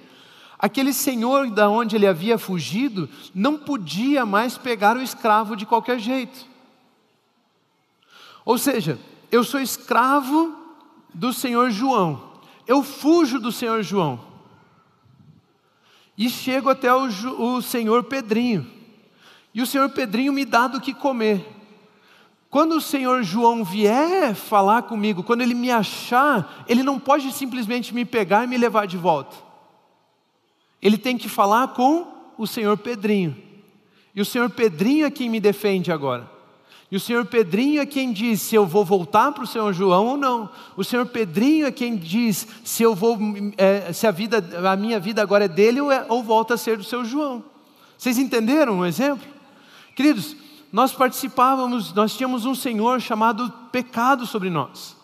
aquele 0.59 0.91
senhor 0.91 1.49
da 1.51 1.69
onde 1.69 1.95
ele 1.95 2.05
havia 2.05 2.37
fugido 2.37 3.07
não 3.33 3.57
podia 3.57 4.25
mais 4.25 4.57
pegar 4.57 4.97
o 4.97 5.01
escravo 5.01 5.55
de 5.55 5.65
qualquer 5.65 5.99
jeito. 5.99 6.45
Ou 8.43 8.57
seja, 8.57 8.99
eu 9.31 9.45
sou 9.45 9.61
escravo 9.61 10.53
do 11.13 11.31
senhor 11.31 11.71
João, 11.71 12.21
eu 12.67 12.83
fujo 12.83 13.39
do 13.39 13.53
senhor 13.53 13.83
João 13.83 14.19
e 16.17 16.29
chego 16.29 16.69
até 16.69 16.93
o, 16.93 17.05
o 17.05 17.61
senhor 17.61 18.03
Pedrinho. 18.03 18.78
E 19.53 19.61
o 19.61 19.65
senhor 19.65 19.89
Pedrinho 19.89 20.33
me 20.33 20.45
dá 20.45 20.67
do 20.67 20.81
que 20.81 20.93
comer. 20.93 21.45
Quando 22.49 22.75
o 22.75 22.81
senhor 22.81 23.23
João 23.23 23.63
vier 23.63 24.33
falar 24.33 24.83
comigo, 24.83 25.23
quando 25.23 25.41
ele 25.41 25.53
me 25.53 25.69
achar, 25.69 26.65
ele 26.67 26.81
não 26.81 26.99
pode 26.99 27.31
simplesmente 27.31 27.93
me 27.93 28.03
pegar 28.03 28.43
e 28.43 28.47
me 28.47 28.57
levar 28.57 28.87
de 28.87 28.97
volta. 28.97 29.35
Ele 30.81 30.97
tem 30.97 31.17
que 31.17 31.29
falar 31.29 31.69
com 31.69 32.07
o 32.37 32.47
senhor 32.47 32.77
Pedrinho. 32.77 33.35
E 34.15 34.21
o 34.21 34.25
senhor 34.25 34.49
Pedrinho 34.49 35.05
é 35.05 35.11
quem 35.11 35.29
me 35.29 35.39
defende 35.39 35.91
agora. 35.91 36.29
E 36.91 36.95
o 36.95 36.99
senhor 36.99 37.23
Pedrinho 37.25 37.81
é 37.81 37.85
quem 37.85 38.11
diz 38.11 38.41
se 38.41 38.55
eu 38.55 38.65
vou 38.65 38.83
voltar 38.83 39.31
para 39.31 39.43
o 39.43 39.47
senhor 39.47 39.71
João 39.73 40.07
ou 40.07 40.17
não. 40.17 40.49
O 40.75 40.83
senhor 40.83 41.05
Pedrinho 41.05 41.67
é 41.67 41.71
quem 41.71 41.95
diz 41.95 42.47
se 42.63 42.81
eu 42.81 42.95
vou, 42.95 43.15
é, 43.57 43.93
se 43.93 44.07
a 44.07 44.11
vida, 44.11 44.43
a 44.67 44.75
minha 44.75 44.99
vida 44.99 45.21
agora 45.21 45.45
é 45.45 45.47
dele 45.47 45.81
ou, 45.81 45.91
é, 45.91 46.03
ou 46.09 46.23
volta 46.23 46.55
a 46.55 46.57
ser 46.57 46.77
do 46.77 46.83
seu 46.83 47.05
João. 47.05 47.43
Vocês 47.95 48.17
entenderam 48.17 48.79
o 48.79 48.85
exemplo? 48.85 49.38
Queridos, 49.99 50.33
nós 50.71 50.93
participávamos, 50.93 51.93
nós 51.93 52.15
tínhamos 52.15 52.45
um 52.45 52.55
Senhor 52.55 53.01
chamado 53.01 53.51
pecado 53.69 54.25
sobre 54.25 54.49
nós. 54.49 54.95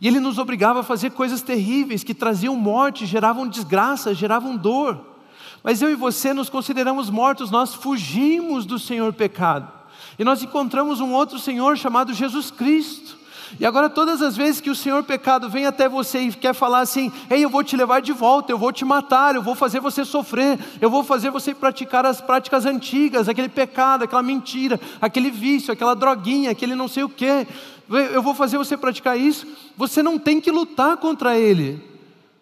E 0.00 0.06
ele 0.06 0.20
nos 0.20 0.38
obrigava 0.38 0.78
a 0.78 0.84
fazer 0.84 1.10
coisas 1.10 1.42
terríveis 1.42 2.04
que 2.04 2.14
traziam 2.14 2.54
morte, 2.54 3.06
geravam 3.06 3.48
desgraça, 3.48 4.14
geravam 4.14 4.56
dor. 4.56 5.04
Mas 5.64 5.82
eu 5.82 5.90
e 5.90 5.96
você 5.96 6.32
nos 6.32 6.48
consideramos 6.48 7.10
mortos, 7.10 7.50
nós 7.50 7.74
fugimos 7.74 8.64
do 8.64 8.78
Senhor 8.78 9.12
pecado. 9.12 9.68
E 10.16 10.22
nós 10.22 10.40
encontramos 10.44 11.00
um 11.00 11.12
outro 11.12 11.40
Senhor 11.40 11.76
chamado 11.76 12.14
Jesus 12.14 12.48
Cristo. 12.48 13.15
E 13.58 13.64
agora, 13.64 13.88
todas 13.88 14.20
as 14.20 14.36
vezes 14.36 14.60
que 14.60 14.70
o 14.70 14.74
Senhor 14.74 15.02
pecado 15.04 15.48
vem 15.48 15.66
até 15.66 15.88
você 15.88 16.20
e 16.20 16.32
quer 16.32 16.54
falar 16.54 16.80
assim: 16.80 17.12
Ei, 17.30 17.44
eu 17.44 17.50
vou 17.50 17.62
te 17.62 17.76
levar 17.76 18.00
de 18.00 18.12
volta, 18.12 18.52
eu 18.52 18.58
vou 18.58 18.72
te 18.72 18.84
matar, 18.84 19.34
eu 19.34 19.42
vou 19.42 19.54
fazer 19.54 19.80
você 19.80 20.04
sofrer, 20.04 20.58
eu 20.80 20.90
vou 20.90 21.04
fazer 21.04 21.30
você 21.30 21.54
praticar 21.54 22.04
as 22.04 22.20
práticas 22.20 22.66
antigas, 22.66 23.28
aquele 23.28 23.48
pecado, 23.48 24.04
aquela 24.04 24.22
mentira, 24.22 24.80
aquele 25.00 25.30
vício, 25.30 25.72
aquela 25.72 25.94
droguinha, 25.94 26.50
aquele 26.50 26.74
não 26.74 26.88
sei 26.88 27.04
o 27.04 27.08
quê, 27.08 27.46
eu 27.88 28.22
vou 28.22 28.34
fazer 28.34 28.58
você 28.58 28.76
praticar 28.76 29.18
isso. 29.18 29.46
Você 29.76 30.02
não 30.02 30.18
tem 30.18 30.40
que 30.40 30.50
lutar 30.50 30.96
contra 30.96 31.38
ele, 31.38 31.82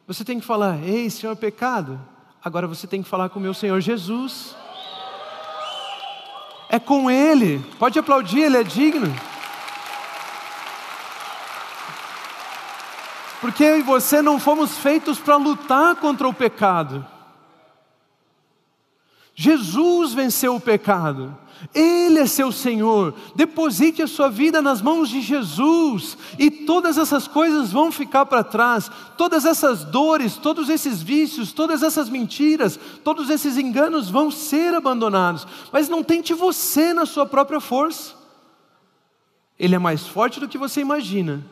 você 0.07 0.25
tem 0.25 0.41
que 0.41 0.47
falar: 0.47 0.83
Ei, 0.83 1.11
Senhor 1.11 1.37
pecado, 1.37 2.01
agora 2.43 2.67
você 2.67 2.87
tem 2.87 3.03
que 3.03 3.09
falar 3.09 3.29
com 3.29 3.39
o 3.39 3.43
meu 3.43 3.55
Senhor 3.55 3.81
Jesus. 3.81 4.57
É 6.69 6.79
com 6.81 7.09
Ele, 7.09 7.65
pode 7.79 7.99
aplaudir, 8.01 8.41
Ele 8.41 8.57
é 8.57 8.65
digno. 8.65 9.15
Porque 13.45 13.63
eu 13.63 13.79
e 13.79 13.83
você 13.83 14.23
não 14.23 14.41
fomos 14.41 14.79
feitos 14.79 15.19
para 15.19 15.37
lutar 15.37 15.97
contra 15.97 16.27
o 16.27 16.33
pecado. 16.33 17.07
Jesus 19.35 20.15
venceu 20.15 20.57
o 20.57 20.61
pecado. 20.61 21.37
Ele 21.75 22.21
é 22.21 22.27
seu 22.27 22.51
Senhor. 22.51 23.15
Deposite 23.37 24.01
a 24.01 24.07
sua 24.07 24.31
vida 24.31 24.63
nas 24.63 24.81
mãos 24.81 25.11
de 25.11 25.21
Jesus 25.21 26.17
e 26.39 26.51
todas 26.51 26.97
essas 26.97 27.29
coisas 27.29 27.71
vão 27.71 27.93
ficar 27.93 28.25
para 28.25 28.43
trás. 28.43 28.91
Todas 29.19 29.45
essas 29.45 29.85
dores, 29.85 30.39
todos 30.39 30.71
esses 30.71 31.03
vícios, 31.03 31.53
todas 31.53 31.83
essas 31.83 32.09
mentiras, 32.09 32.81
todos 33.05 33.29
esses 33.29 33.59
enganos 33.59 34.09
vão 34.09 34.31
ser 34.31 34.75
abandonados. 34.75 35.47
Mas 35.71 35.87
não 35.87 36.03
tente 36.03 36.33
você 36.33 36.95
na 36.95 37.05
sua 37.05 37.27
própria 37.27 37.61
força. 37.61 38.15
Ele 39.59 39.75
é 39.75 39.79
mais 39.79 40.07
forte 40.07 40.41
do 40.41 40.49
que 40.49 40.57
você 40.57 40.81
imagina. 40.81 41.45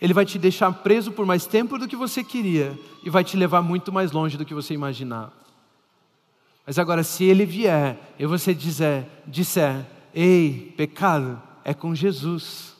Ele 0.00 0.14
vai 0.14 0.24
te 0.24 0.38
deixar 0.38 0.72
preso 0.72 1.10
por 1.10 1.26
mais 1.26 1.46
tempo 1.46 1.78
do 1.78 1.88
que 1.88 1.96
você 1.96 2.22
queria 2.22 2.78
e 3.02 3.10
vai 3.10 3.24
te 3.24 3.36
levar 3.36 3.62
muito 3.62 3.92
mais 3.92 4.12
longe 4.12 4.36
do 4.36 4.44
que 4.44 4.54
você 4.54 4.74
imaginava. 4.74 5.32
Mas 6.66 6.78
agora, 6.78 7.02
se 7.02 7.24
ele 7.24 7.44
vier 7.44 7.98
e 8.18 8.26
você 8.26 8.54
dizer, 8.54 9.06
disser, 9.26 9.86
ei, 10.14 10.72
pecado, 10.76 11.40
é 11.64 11.72
com 11.72 11.94
Jesus. 11.94 12.76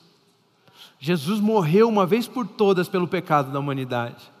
Jesus 0.99 1.39
morreu 1.39 1.89
uma 1.89 2.05
vez 2.05 2.27
por 2.27 2.47
todas 2.47 2.87
pelo 2.87 3.07
pecado 3.07 3.51
da 3.51 3.59
humanidade. 3.59 4.31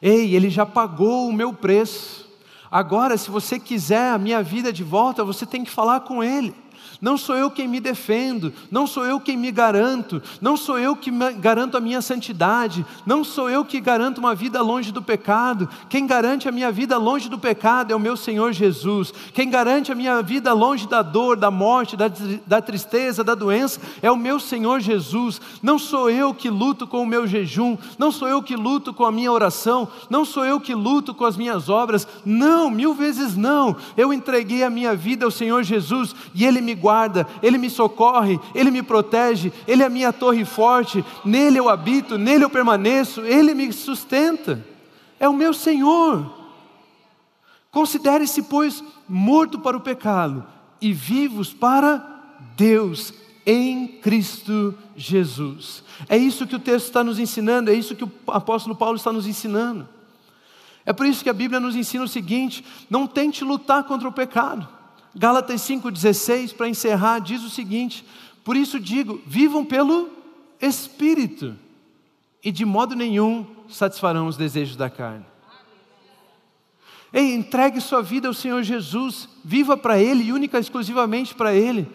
Ei, 0.00 0.34
ele 0.34 0.50
já 0.50 0.64
pagou 0.64 1.28
o 1.28 1.32
meu 1.32 1.52
preço. 1.52 2.26
Agora, 2.70 3.16
se 3.16 3.30
você 3.30 3.58
quiser 3.58 4.12
a 4.12 4.18
minha 4.18 4.42
vida 4.42 4.72
de 4.72 4.82
volta, 4.82 5.24
você 5.24 5.44
tem 5.46 5.64
que 5.64 5.70
falar 5.70 6.00
com 6.00 6.22
ele. 6.22 6.54
Não 7.00 7.16
sou 7.16 7.36
eu 7.36 7.50
quem 7.50 7.68
me 7.68 7.80
defendo, 7.80 8.52
não 8.70 8.86
sou 8.86 9.04
eu 9.04 9.20
quem 9.20 9.36
me 9.36 9.50
garanto, 9.50 10.22
não 10.40 10.56
sou 10.56 10.78
eu 10.78 10.96
que 10.96 11.10
garanto 11.38 11.76
a 11.76 11.80
minha 11.80 12.00
santidade, 12.00 12.84
não 13.04 13.22
sou 13.22 13.50
eu 13.50 13.64
que 13.64 13.80
garanto 13.80 14.18
uma 14.18 14.34
vida 14.34 14.62
longe 14.62 14.90
do 14.90 15.02
pecado. 15.02 15.68
Quem 15.88 16.06
garante 16.06 16.48
a 16.48 16.52
minha 16.52 16.72
vida 16.72 16.96
longe 16.96 17.28
do 17.28 17.38
pecado 17.38 17.92
é 17.92 17.96
o 17.96 18.00
meu 18.00 18.16
Senhor 18.16 18.52
Jesus. 18.52 19.12
Quem 19.34 19.50
garante 19.50 19.92
a 19.92 19.94
minha 19.94 20.22
vida 20.22 20.52
longe 20.52 20.88
da 20.88 21.02
dor, 21.02 21.36
da 21.36 21.50
morte, 21.50 21.96
da, 21.96 22.10
da 22.46 22.62
tristeza, 22.62 23.22
da 23.22 23.34
doença 23.34 23.80
é 24.00 24.10
o 24.10 24.16
meu 24.16 24.40
Senhor 24.40 24.80
Jesus. 24.80 25.40
Não 25.62 25.78
sou 25.78 26.10
eu 26.10 26.32
que 26.32 26.48
luto 26.48 26.86
com 26.86 27.02
o 27.02 27.06
meu 27.06 27.26
jejum, 27.26 27.76
não 27.98 28.10
sou 28.10 28.28
eu 28.28 28.42
que 28.42 28.56
luto 28.56 28.94
com 28.94 29.04
a 29.04 29.12
minha 29.12 29.30
oração, 29.30 29.88
não 30.08 30.24
sou 30.24 30.44
eu 30.44 30.60
que 30.60 30.74
luto 30.74 31.14
com 31.14 31.24
as 31.24 31.36
minhas 31.36 31.68
obras. 31.68 32.06
Não, 32.24 32.70
mil 32.70 32.94
vezes 32.94 33.36
não. 33.36 33.76
Eu 33.96 34.12
entreguei 34.12 34.62
a 34.62 34.70
minha 34.70 34.94
vida 34.94 35.24
ao 35.24 35.30
Senhor 35.30 35.62
Jesus 35.62 36.14
e 36.34 36.44
Ele 36.44 36.60
me 36.60 36.74
guarda, 36.74 36.85
Ele 37.42 37.58
me 37.58 37.70
socorre, 37.70 38.38
Ele 38.54 38.70
me 38.70 38.82
protege, 38.82 39.52
Ele 39.66 39.82
é 39.82 39.86
a 39.86 39.90
minha 39.90 40.12
torre 40.12 40.44
forte, 40.44 41.04
nele 41.24 41.58
eu 41.58 41.68
habito, 41.68 42.18
nele 42.18 42.44
eu 42.44 42.50
permaneço, 42.50 43.20
Ele 43.22 43.54
me 43.54 43.72
sustenta, 43.72 44.64
é 45.18 45.28
o 45.28 45.34
meu 45.34 45.52
Senhor. 45.52 46.34
Considere-se, 47.70 48.42
pois, 48.42 48.82
morto 49.08 49.58
para 49.58 49.76
o 49.76 49.80
pecado 49.80 50.46
e 50.80 50.92
vivos 50.92 51.52
para 51.52 52.04
Deus 52.56 53.12
em 53.44 53.86
Cristo 53.86 54.74
Jesus. 54.96 55.84
É 56.08 56.16
isso 56.16 56.46
que 56.46 56.56
o 56.56 56.60
texto 56.60 56.86
está 56.86 57.04
nos 57.04 57.18
ensinando, 57.18 57.70
é 57.70 57.74
isso 57.74 57.94
que 57.94 58.04
o 58.04 58.12
apóstolo 58.28 58.74
Paulo 58.74 58.96
está 58.96 59.12
nos 59.12 59.26
ensinando. 59.26 59.88
É 60.84 60.92
por 60.92 61.04
isso 61.04 61.22
que 61.22 61.30
a 61.30 61.34
Bíblia 61.34 61.60
nos 61.60 61.76
ensina 61.76 62.04
o 62.04 62.08
seguinte: 62.08 62.64
não 62.88 63.06
tente 63.06 63.44
lutar 63.44 63.84
contra 63.84 64.08
o 64.08 64.12
pecado. 64.12 64.75
Gálatas 65.18 65.62
5,16, 65.62 66.54
para 66.54 66.68
encerrar, 66.68 67.20
diz 67.20 67.42
o 67.42 67.48
seguinte: 67.48 68.04
Por 68.44 68.54
isso 68.54 68.78
digo, 68.78 69.22
vivam 69.26 69.64
pelo 69.64 70.10
Espírito, 70.60 71.56
e 72.44 72.52
de 72.52 72.66
modo 72.66 72.94
nenhum 72.94 73.46
satisfarão 73.66 74.26
os 74.26 74.36
desejos 74.36 74.76
da 74.76 74.90
carne. 74.90 75.24
Ei, 77.10 77.34
entregue 77.34 77.80
sua 77.80 78.02
vida 78.02 78.28
ao 78.28 78.34
Senhor 78.34 78.62
Jesus, 78.62 79.26
viva 79.42 79.74
para 79.74 79.98
Ele 79.98 80.24
e 80.24 80.32
única 80.32 80.58
exclusivamente 80.58 81.34
para 81.34 81.54
Ele. 81.54 81.88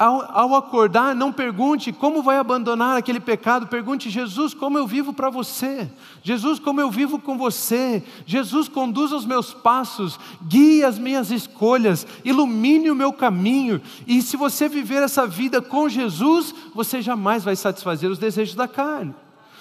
Ao, 0.00 0.22
ao, 0.34 0.54
acordar, 0.54 1.14
não 1.14 1.30
pergunte 1.30 1.92
como 1.92 2.22
vai 2.22 2.38
abandonar 2.38 2.96
aquele 2.96 3.20
pecado, 3.20 3.66
pergunte, 3.66 4.08
Jesus, 4.08 4.54
como 4.54 4.78
eu 4.78 4.86
vivo 4.86 5.12
para 5.12 5.28
você? 5.28 5.92
Jesus, 6.22 6.58
como 6.58 6.80
eu 6.80 6.90
vivo 6.90 7.18
com 7.18 7.36
você? 7.36 8.02
Jesus, 8.24 8.66
conduz 8.66 9.12
os 9.12 9.26
meus 9.26 9.52
passos, 9.52 10.18
guie 10.42 10.82
as 10.82 10.98
minhas 10.98 11.30
escolhas, 11.30 12.06
ilumine 12.24 12.90
o 12.90 12.94
meu 12.94 13.12
caminho. 13.12 13.78
E 14.06 14.22
se 14.22 14.38
você 14.38 14.70
viver 14.70 15.02
essa 15.02 15.26
vida 15.26 15.60
com 15.60 15.86
Jesus, 15.86 16.54
você 16.74 17.02
jamais 17.02 17.44
vai 17.44 17.54
satisfazer 17.54 18.10
os 18.10 18.18
desejos 18.18 18.54
da 18.54 18.66
carne. 18.66 19.14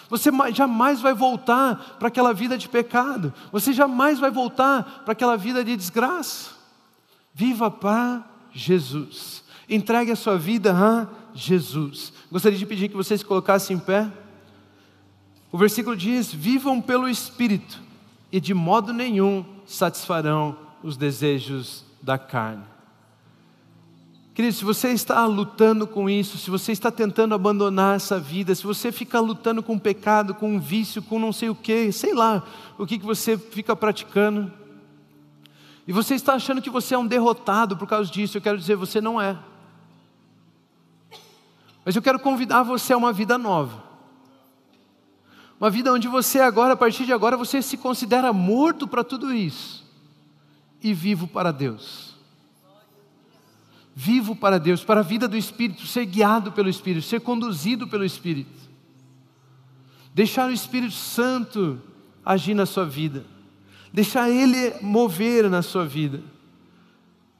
Você 0.10 0.32
jamais 0.54 1.02
vai 1.02 1.13
voltar 1.13 1.97
para 1.99 2.08
aquela 2.08 2.34
vida 2.34 2.58
de 2.58 2.69
pecado. 2.69 3.34
Você 3.52 3.73
jamais 3.73 4.19
vai 4.19 4.32
voltar 4.32 5.02
para 5.04 5.12
aquela 5.12 5.36
vida 5.36 5.65
de 5.65 5.75
desgraça. 5.75 6.52
Viva 7.34 7.69
para 7.69 8.23
Jesus. 8.54 9.48
Entregue 9.69 10.12
a 10.12 10.15
sua 10.15 10.38
vida 10.38 10.73
a 10.73 11.08
Jesus. 11.34 12.12
Gostaria 12.32 12.58
de 12.58 12.65
pedir 12.65 12.89
que 12.89 12.95
vocês 12.95 13.21
colocassem 13.21 13.77
em 13.77 13.79
pé. 13.79 14.12
O 15.51 15.58
versículo 15.58 15.95
diz: 15.95 16.34
Vivam 16.34 16.82
pelo 16.82 17.08
Espírito, 17.08 17.79
e 18.32 18.39
de 18.39 18.53
modo 18.53 18.91
nenhum 18.91 19.45
satisfarão 19.65 20.58
os 20.84 20.97
desejos 20.97 21.86
da 22.01 22.17
carne. 22.17 22.63
Querido, 24.34 24.55
se 24.55 24.63
você 24.63 24.89
está 24.89 25.25
lutando 25.25 25.86
com 25.86 26.10
isso, 26.10 26.38
se 26.38 26.49
você 26.49 26.71
está 26.71 26.89
tentando 26.89 27.36
abandonar 27.36 27.97
essa 27.97 28.17
vida, 28.17 28.55
se 28.55 28.63
você 28.63 28.89
fica 28.89 29.19
lutando 29.19 29.62
com 29.62 29.75
o 29.75 29.79
pecado, 29.79 30.34
com 30.34 30.55
um 30.55 30.60
vício, 30.60 31.01
com 31.01 31.19
não 31.19 31.34
sei 31.34 31.49
o 31.49 31.55
que, 31.55 31.91
sei 31.91 32.13
lá 32.13 32.43
o 32.77 32.88
que, 32.88 32.97
que 32.97 33.05
você 33.05 33.38
fica 33.38 33.75
praticando, 33.75 34.49
e 35.86 35.91
você 35.91 36.15
está 36.15 36.36
achando 36.36 36.62
que 36.62 36.69
você 36.69 36.95
é 36.95 36.97
um 36.97 37.05
derrotado 37.05 37.75
por 37.75 37.88
causa 37.88 38.10
disso, 38.10 38.38
eu 38.38 38.41
quero 38.41 38.58
dizer, 38.58 38.75
você 38.75 39.01
não 39.01 39.19
é. 39.19 39.38
Mas 41.89 41.95
eu 41.95 42.04
quero 42.04 42.19
convidar 42.19 42.62
você 42.62 42.93
a 42.93 42.97
uma 42.97 43.12
vida 43.12 43.36
nova. 43.36 43.84
Uma 45.60 45.71
vida 45.71 45.91
onde 45.91 46.08
você 46.08 46.39
agora, 46.39 46.73
a 46.73 46.78
partir 46.78 47.04
de 47.04 47.12
agora, 47.12 47.36
você 47.36 47.63
se 47.63 47.78
considera 47.78 48.32
morto 48.32 48.88
para 48.88 49.04
tudo 49.04 49.34
isso 49.34 49.84
e 50.84 50.93
vivo 50.93 51.28
para 51.28 51.52
Deus. 51.52 52.15
Vivo 53.95 54.36
para 54.36 54.60
Deus, 54.60 54.84
para 54.84 54.99
a 54.99 55.04
vida 55.04 55.28
do 55.28 55.36
Espírito, 55.36 55.88
ser 55.88 56.06
guiado 56.06 56.52
pelo 56.52 56.69
Espírito, 56.69 57.08
ser 57.08 57.21
conduzido 57.21 57.88
pelo 57.88 58.06
Espírito. 58.06 58.69
Deixar 60.13 60.47
o 60.47 60.54
Espírito 60.54 60.93
Santo 60.93 61.82
agir 62.23 62.54
na 62.54 62.67
sua 62.67 62.86
vida. 62.86 63.25
Deixar 63.91 64.30
Ele 64.30 64.75
mover 64.80 65.49
na 65.49 65.63
sua 65.63 65.88
vida. 65.88 66.21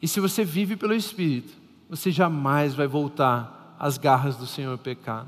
E 0.02 0.08
se 0.08 0.20
você 0.20 0.44
vive 0.44 0.76
pelo 0.76 0.96
Espírito, 0.96 1.54
você 1.88 2.10
jamais 2.10 2.74
vai 2.74 2.88
voltar 2.88 3.59
as 3.80 3.98
garras 3.98 4.36
do 4.36 4.46
Senhor 4.46 4.78
pecado. 4.78 5.28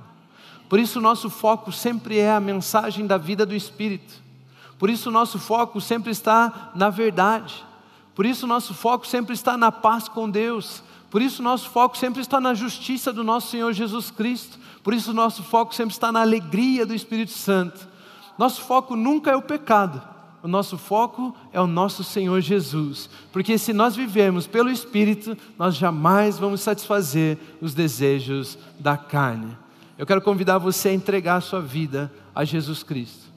Por 0.67 0.79
isso, 0.79 0.99
o 0.99 1.01
nosso 1.01 1.29
foco 1.29 1.71
sempre 1.71 2.17
é 2.19 2.31
a 2.31 2.39
mensagem 2.39 3.07
da 3.07 3.17
vida 3.17 3.45
do 3.45 3.55
Espírito. 3.55 4.13
Por 4.77 4.89
isso, 4.89 5.09
o 5.09 5.11
nosso 5.11 5.39
foco 5.39 5.79
sempre 5.79 6.11
está 6.11 6.71
na 6.75 6.89
verdade. 6.89 7.65
Por 8.13 8.25
isso, 8.25 8.45
o 8.45 8.49
nosso 8.49 8.73
foco 8.73 9.07
sempre 9.07 9.33
está 9.33 9.55
na 9.55 9.71
paz 9.71 10.07
com 10.07 10.29
Deus. 10.29 10.83
Por 11.09 11.21
isso, 11.21 11.41
o 11.41 11.43
nosso 11.43 11.69
foco 11.69 11.97
sempre 11.97 12.21
está 12.21 12.39
na 12.39 12.53
justiça 12.53 13.11
do 13.11 13.23
nosso 13.23 13.49
Senhor 13.51 13.71
Jesus 13.73 14.11
Cristo. 14.11 14.57
Por 14.83 14.93
isso, 14.93 15.11
o 15.11 15.13
nosso 15.13 15.43
foco 15.43 15.73
sempre 15.75 15.93
está 15.93 16.11
na 16.11 16.21
alegria 16.21 16.85
do 16.85 16.93
Espírito 16.93 17.31
Santo. 17.31 17.87
Nosso 18.37 18.61
foco 18.61 18.95
nunca 18.95 19.29
é 19.29 19.35
o 19.35 19.41
pecado, 19.41 20.01
o 20.43 20.47
nosso 20.47 20.77
foco 20.77 21.35
é 21.53 21.61
o 21.61 21.67
nosso 21.67 22.03
Senhor 22.03 22.41
Jesus, 22.41 23.09
porque 23.31 23.57
se 23.57 23.73
nós 23.73 23.95
vivemos 23.95 24.47
pelo 24.47 24.69
Espírito, 24.69 25.37
nós 25.57 25.75
jamais 25.75 26.37
vamos 26.37 26.61
satisfazer 26.61 27.37
os 27.61 27.73
desejos 27.73 28.57
da 28.79 28.97
carne. 28.97 29.57
eu 29.97 30.05
quero 30.05 30.21
convidar 30.21 30.57
você 30.57 30.89
a 30.89 30.93
entregar 30.93 31.35
a 31.35 31.41
sua 31.41 31.61
vida 31.61 32.11
a 32.33 32.43
Jesus 32.43 32.83
Cristo. 32.83 33.30